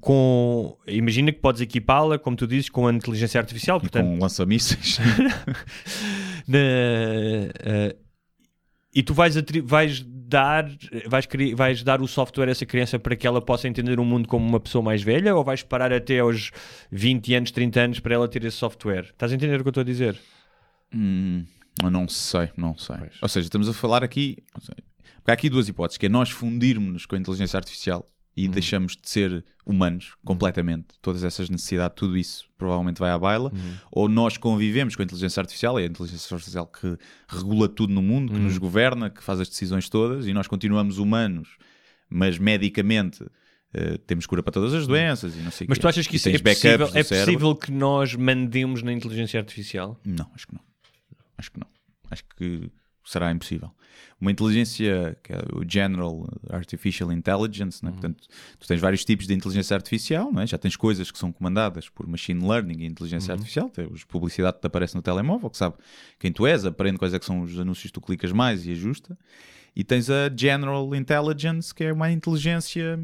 [0.00, 0.76] com.
[0.86, 4.98] Imagina que podes equipá-la, como tu dizes, com a inteligência artificial, E portanto, com lança-mísseis.
[6.46, 7.96] na, eh,
[8.94, 10.68] e tu vais, vais dar
[11.06, 14.26] vais, vais dar o software a essa criança para que ela possa entender o mundo
[14.26, 16.50] como uma pessoa mais velha ou vais parar até aos
[16.90, 19.06] 20 anos, 30 anos para ela ter esse software?
[19.10, 20.18] Estás a entender o que eu estou a dizer?
[20.94, 21.44] Hum,
[21.82, 22.96] eu não sei, não sei.
[23.22, 24.38] Ou seja, estamos a falar aqui.
[25.16, 28.06] Porque há aqui duas hipóteses: que é nós fundirmos com a inteligência artificial
[28.36, 30.88] e deixamos de ser humanos completamente.
[31.00, 33.50] Todas essas necessidades, tudo isso provavelmente vai à baila.
[33.90, 38.02] Ou nós convivemos com a inteligência artificial, é a inteligência artificial que regula tudo no
[38.02, 41.56] mundo, que nos governa, que faz as decisões todas, e nós continuamos humanos,
[42.10, 43.24] mas medicamente.
[43.74, 45.82] eh, temos cura para todas as doenças e não sei o Mas quê.
[45.82, 50.00] tu achas que isso é possível, é possível que nós mandemos na inteligência artificial?
[50.04, 50.60] Não, acho que não.
[51.36, 51.66] Acho que não.
[52.10, 52.70] Acho que
[53.06, 53.70] será impossível.
[54.20, 57.90] Uma inteligência, que é o General Artificial Intelligence, né?
[57.92, 58.26] portanto,
[58.58, 60.46] tu tens vários tipos de inteligência artificial, é?
[60.46, 64.62] já tens coisas que são comandadas por machine learning e inteligência artificial, tens publicidade que
[64.62, 65.76] te aparece no telemóvel, que sabe
[66.18, 68.72] quem tu és, aprende quais é que são os anúncios que tu clicas mais e
[68.72, 69.16] ajusta.
[69.74, 72.98] E tens a General Intelligence, que é uma inteligência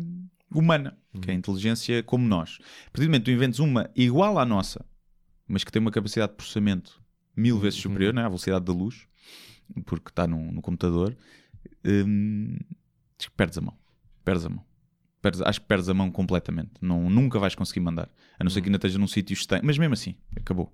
[0.55, 2.59] humana, que é a inteligência como nós.
[2.87, 4.85] A partir do momento que tu inventes uma igual à nossa,
[5.47, 7.03] mas que tem uma capacidade de processamento
[7.37, 9.07] mil vezes superior né, à velocidade da luz,
[9.87, 11.17] porque está no, no computador,
[11.85, 12.57] hum,
[13.37, 13.75] perdes a mão.
[14.25, 14.65] Perdes a mão.
[15.21, 16.71] Perdes- acho que perdes a mão completamente.
[16.81, 18.09] Não, nunca vais conseguir mandar.
[18.39, 19.63] A não ser que ainda esteja num sítio estranho.
[19.65, 20.73] Mas mesmo assim, acabou.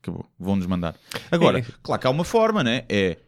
[0.00, 0.28] Acabou.
[0.38, 0.94] Vão-nos mandar.
[1.30, 1.64] Agora, É.
[1.82, 2.84] claro que há uma forma, né?
[2.88, 3.18] É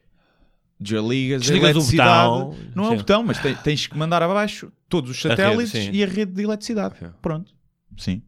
[0.79, 2.57] desligas, Desligas o botão.
[2.75, 5.91] Não é o botão, mas te- tens que mandar abaixo todos os A rede, satélites
[5.93, 6.99] e a rede de eletricidade.
[6.99, 7.11] Sim.
[7.21, 7.55] Pronto.
[7.99, 8.23] Sim.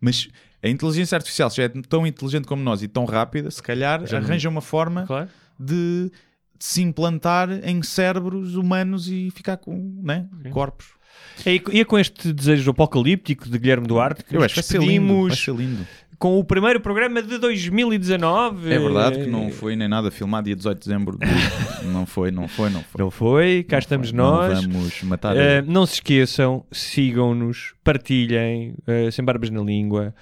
[0.00, 0.28] Mas
[0.62, 4.04] a inteligência artificial, se já é tão inteligente como nós e tão rápida, se calhar
[4.06, 5.30] Já não- arranja uma forma Claro.
[5.58, 6.10] De,
[6.58, 10.96] de se implantar em cérebros humanos e ficar com né, corpos.
[11.44, 14.86] E, e é com este desejo apocalíptico de Guilherme Duarte que Eu acho que vai
[14.86, 15.86] lindo.
[16.18, 18.72] Com o primeiro programa de 2019.
[18.72, 21.18] É verdade que não foi nem nada filmado dia 18 de dezembro.
[21.92, 23.04] não foi, não foi, não foi.
[23.04, 24.16] Não foi, cá Não estamos foi.
[24.16, 24.66] nós.
[24.66, 25.36] Não vamos matar.
[25.36, 30.14] Eh, não se esqueçam, sigam-nos, partilhem, eh, sem barbas na língua.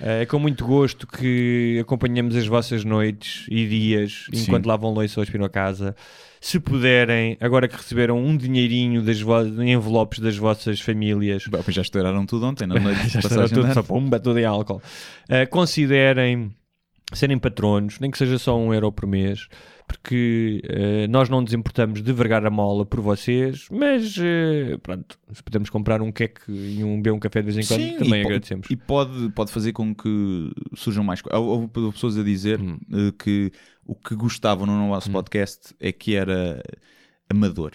[0.00, 4.42] Eh, É com muito gosto que acompanhamos as vossas noites e dias Sim.
[4.42, 5.94] enquanto lavam louça ou aspiram a casa.
[6.40, 11.82] Se puderem, agora que receberam um dinheirinho das em envelopes das vossas famílias, Bom, já
[11.82, 13.84] estouraram tudo ontem, na noite já passagem tudo só ano.
[13.84, 14.80] pumba, tudo em álcool.
[15.28, 16.50] Uh, considerem
[17.12, 19.48] serem patronos, nem que seja só um euro por mês,
[19.86, 25.18] porque uh, nós não nos importamos de vergar a mola por vocês, mas uh, pronto,
[25.32, 27.96] se podemos comprar um queque e um beber um café de vez em quando, Sim,
[27.98, 28.68] também e agradecemos.
[28.70, 31.40] E pode, pode fazer com que surjam mais coisas.
[31.40, 32.78] Houve pessoas a dizer Hum.
[32.92, 33.50] eh, que
[33.84, 36.62] o que gostavam no nosso podcast é que era
[37.28, 37.72] amador.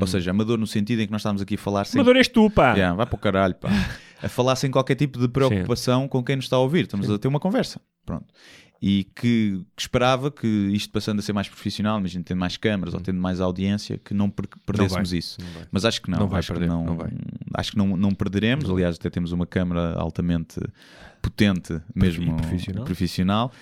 [0.00, 1.98] Ou seja, amador no sentido em que nós estávamos aqui a falar sem.
[1.98, 2.02] Hum.
[2.02, 2.74] Amador és tu, pá!
[2.74, 3.68] Yeah, vai para o caralho, pá.
[4.22, 6.82] A falar sem qualquer tipo de preocupação com quem nos está a ouvir.
[6.82, 7.80] Estamos a ter uma conversa.
[8.04, 8.26] Pronto.
[8.82, 12.94] E que, que esperava que isto passando a ser mais profissional, imagina tendo mais câmaras
[12.94, 15.18] ou tendo mais audiência, que não per- perdêssemos vai.
[15.18, 15.36] isso.
[15.38, 15.66] Não.
[15.70, 16.20] Mas acho que não.
[16.20, 16.98] Não vai acho perder, que não, não.
[17.52, 18.70] Acho que não, não perderemos.
[18.70, 20.58] Aliás, até temos uma câmara altamente
[21.20, 22.84] potente, mesmo profissional.
[22.84, 23.52] profissional.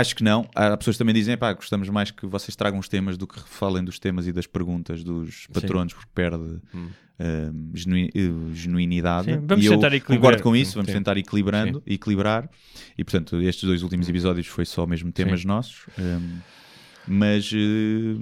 [0.00, 0.48] Acho que não.
[0.54, 3.40] Há pessoas que também dizem, pá, gostamos mais que vocês tragam os temas do que
[3.48, 6.60] falem dos temas e das perguntas dos patronos, porque perde
[7.18, 9.32] eh, genui- eh, genuinidade.
[9.32, 10.18] Sim, vamos e eu tentar equilibrar.
[10.32, 10.98] concordo com isso, vamos Sim.
[10.98, 12.48] tentar equilibrando, equilibrar.
[12.96, 15.86] E portanto, estes dois últimos episódios foi só mesmo temas nossos.
[15.98, 16.18] eh,
[17.06, 18.14] mas eh,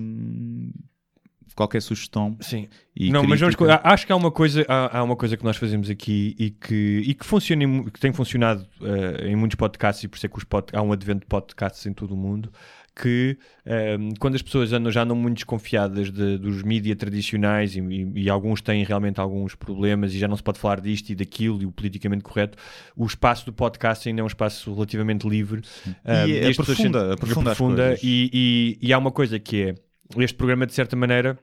[1.57, 2.69] qualquer sugestão Sim.
[2.95, 5.43] e não, mas vamos, crítica- acho que há uma coisa, há, há uma coisa que
[5.45, 9.57] nós fazemos aqui e que, e que funciona, em que tem funcionado eh, em muitos
[9.57, 12.13] podcasts e por isso é que os pod, há um advento de podcasts em todo
[12.15, 12.53] o mundo.
[12.99, 13.37] Que
[13.67, 18.23] ehm, quando as pessoas andam, já andam muito desconfiadas de- dos mídias tradicionais e, e-
[18.23, 21.61] e alguns têm realmente alguns problemas e já não se pode falar disto e daquilo
[21.61, 22.57] e o politicamente correto,
[22.97, 25.61] o espaço do podcast ainda é um espaço relativamente livre
[26.07, 28.01] Ehm, E as pessoas aprofunda- sentem- aprofunda as aprofunda coisas.
[28.03, 29.75] e, e- e há uma coisa que é
[30.23, 31.39] este programa de certa maneira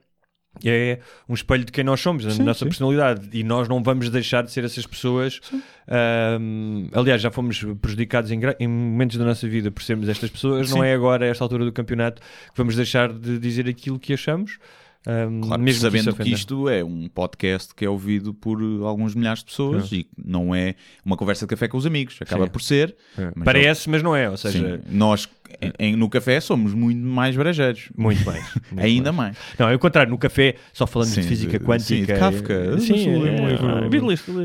[0.64, 0.98] é
[1.28, 2.66] um espelho de quem nós somos, da Sim, nossa sim.
[2.66, 3.28] personalidade.
[3.32, 5.40] E nós não vamos deixar de ser essas pessoas.
[5.88, 10.70] Ahm, aliás já fomos prejudicados em, em momentos da nossa vida por sermos estas pessoas.
[10.70, 10.86] Não Sim.
[10.86, 14.58] é agora a esta altura do campeonato que vamos deixar de dizer aquilo que achamos
[15.06, 16.28] ahm, Claro, mesmo sabendo que, ofenda.
[16.36, 20.74] isto é um podcast que é ouvido por alguns milhares de pessoas e não é
[21.04, 22.16] uma conversa de café com os amigos.
[22.20, 22.50] Acaba Sim.
[22.50, 22.96] por ser.
[23.18, 23.30] É.
[23.34, 25.28] mas parece mas não é, ou Sim, seja nós
[25.60, 27.88] em- em- no café somos muito mais brejeiros.
[27.96, 28.42] muito bem
[28.72, 29.36] muito Ainda mais.
[29.36, 29.58] mais.
[29.58, 31.84] Não, é o contrário, no café, só falando Sim, de física quântica.
[31.88, 32.78] sim, de Kafka.
[32.80, 33.68] Sim, é, um livro-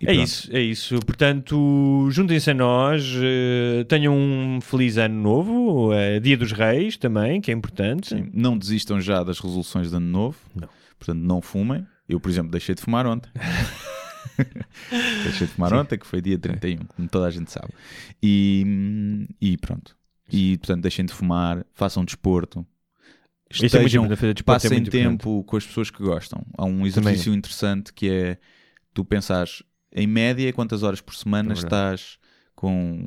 [0.00, 0.22] É pronto.
[0.22, 0.98] isso, é isso.
[1.00, 7.40] Portanto, juntem-se a nós, eh, tenham um feliz ano novo, eh, Dia dos Reis também,
[7.40, 8.08] que é importante.
[8.08, 10.38] Sim, Não desistam já das resoluções de ano novo.
[10.54, 10.68] Não.
[10.98, 11.86] Portanto, não fumem.
[12.08, 13.30] Eu, por exemplo, deixei de fumar ontem.
[15.22, 17.72] deixei de fumar ontem, que foi dia 31, como toda a gente sabe.
[18.22, 19.96] E, e pronto.
[20.32, 22.66] E, portanto, deixem de fumar, façam desporto.
[23.50, 24.92] É Estejam, é passem muito importante.
[24.92, 26.42] tempo com as pessoas que gostam.
[26.56, 28.38] Há um exercício interessante que é
[28.94, 29.62] tu pensares
[29.92, 32.18] em média quantas horas por semana É estás
[32.54, 33.06] com,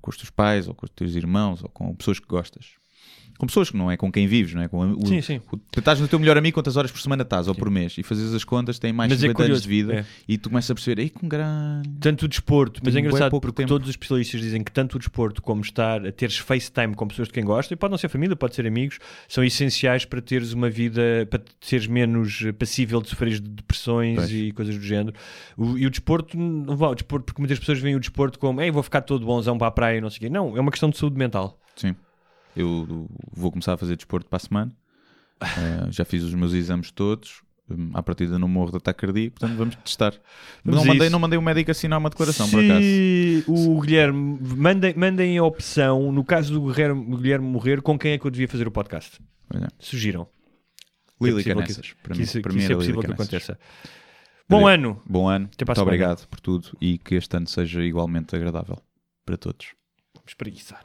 [0.00, 2.74] com os teus pais ou com os teus irmãos ou com pessoas que gostas.
[3.38, 4.68] Com pessoas que não é com quem vives, não é?
[4.68, 5.40] Com o, Sim, sim.
[5.52, 7.96] o- tu estás no teu melhor amigo quantas horas por semana estás ou por mês
[7.98, 10.04] e fazes as contas, tem mais de Mas é 50 anos curioso, de vida é.
[10.28, 11.88] e tu começas a perceber, ei, com grande.
[12.00, 13.68] Tanto o desporto, mas é engraçado pouco porque tempo.
[13.68, 17.28] todos os especialistas dizem que tanto o desporto como estar a teres FaceTime com pessoas
[17.28, 20.52] de quem gosta, e pode não ser família, pode ser amigos, são essenciais para teres
[20.52, 24.32] uma vida, para seres menos passível de sofrer de depressões Pois.
[24.32, 25.14] e coisas do género.
[25.56, 28.60] O- e o desporto, não vá, o desporto, porque muitas pessoas veem o desporto como,
[28.60, 30.28] ei, vou ficar todo bonzão para a praia e não sei o quê.
[30.30, 31.58] Não, é uma questão de saúde mental.
[31.74, 31.94] Sim.
[32.56, 34.72] Eu vou começar a fazer desporto para a semana.
[35.40, 37.42] Eh, já fiz os meus exames todos.
[37.68, 40.14] Hum, À partida não morro de ataque cardíaco, portanto vamos testar.
[40.64, 42.80] Vamos não, mandei, não mandei o médico assinar uma declaração, por acaso.
[42.80, 48.12] Se o Guilherme, mandem, mandem a opção, no caso do Guilherme, Guilherme morrer, com quem
[48.12, 49.20] é que eu devia fazer o podcast?
[49.52, 49.66] É.
[49.80, 50.28] Sugiram.
[51.20, 51.94] Lili Que é Canessas.
[52.02, 53.58] Para que mim, isso, para que mim isso é possível que aconteça.
[54.48, 55.02] Bom Olha, ano.
[55.04, 55.50] Bom ano.
[55.52, 58.78] Até Muito obrigado por tudo e que este ano seja igualmente agradável
[59.24, 59.74] para todos.
[60.14, 60.84] Vamos preguiçar.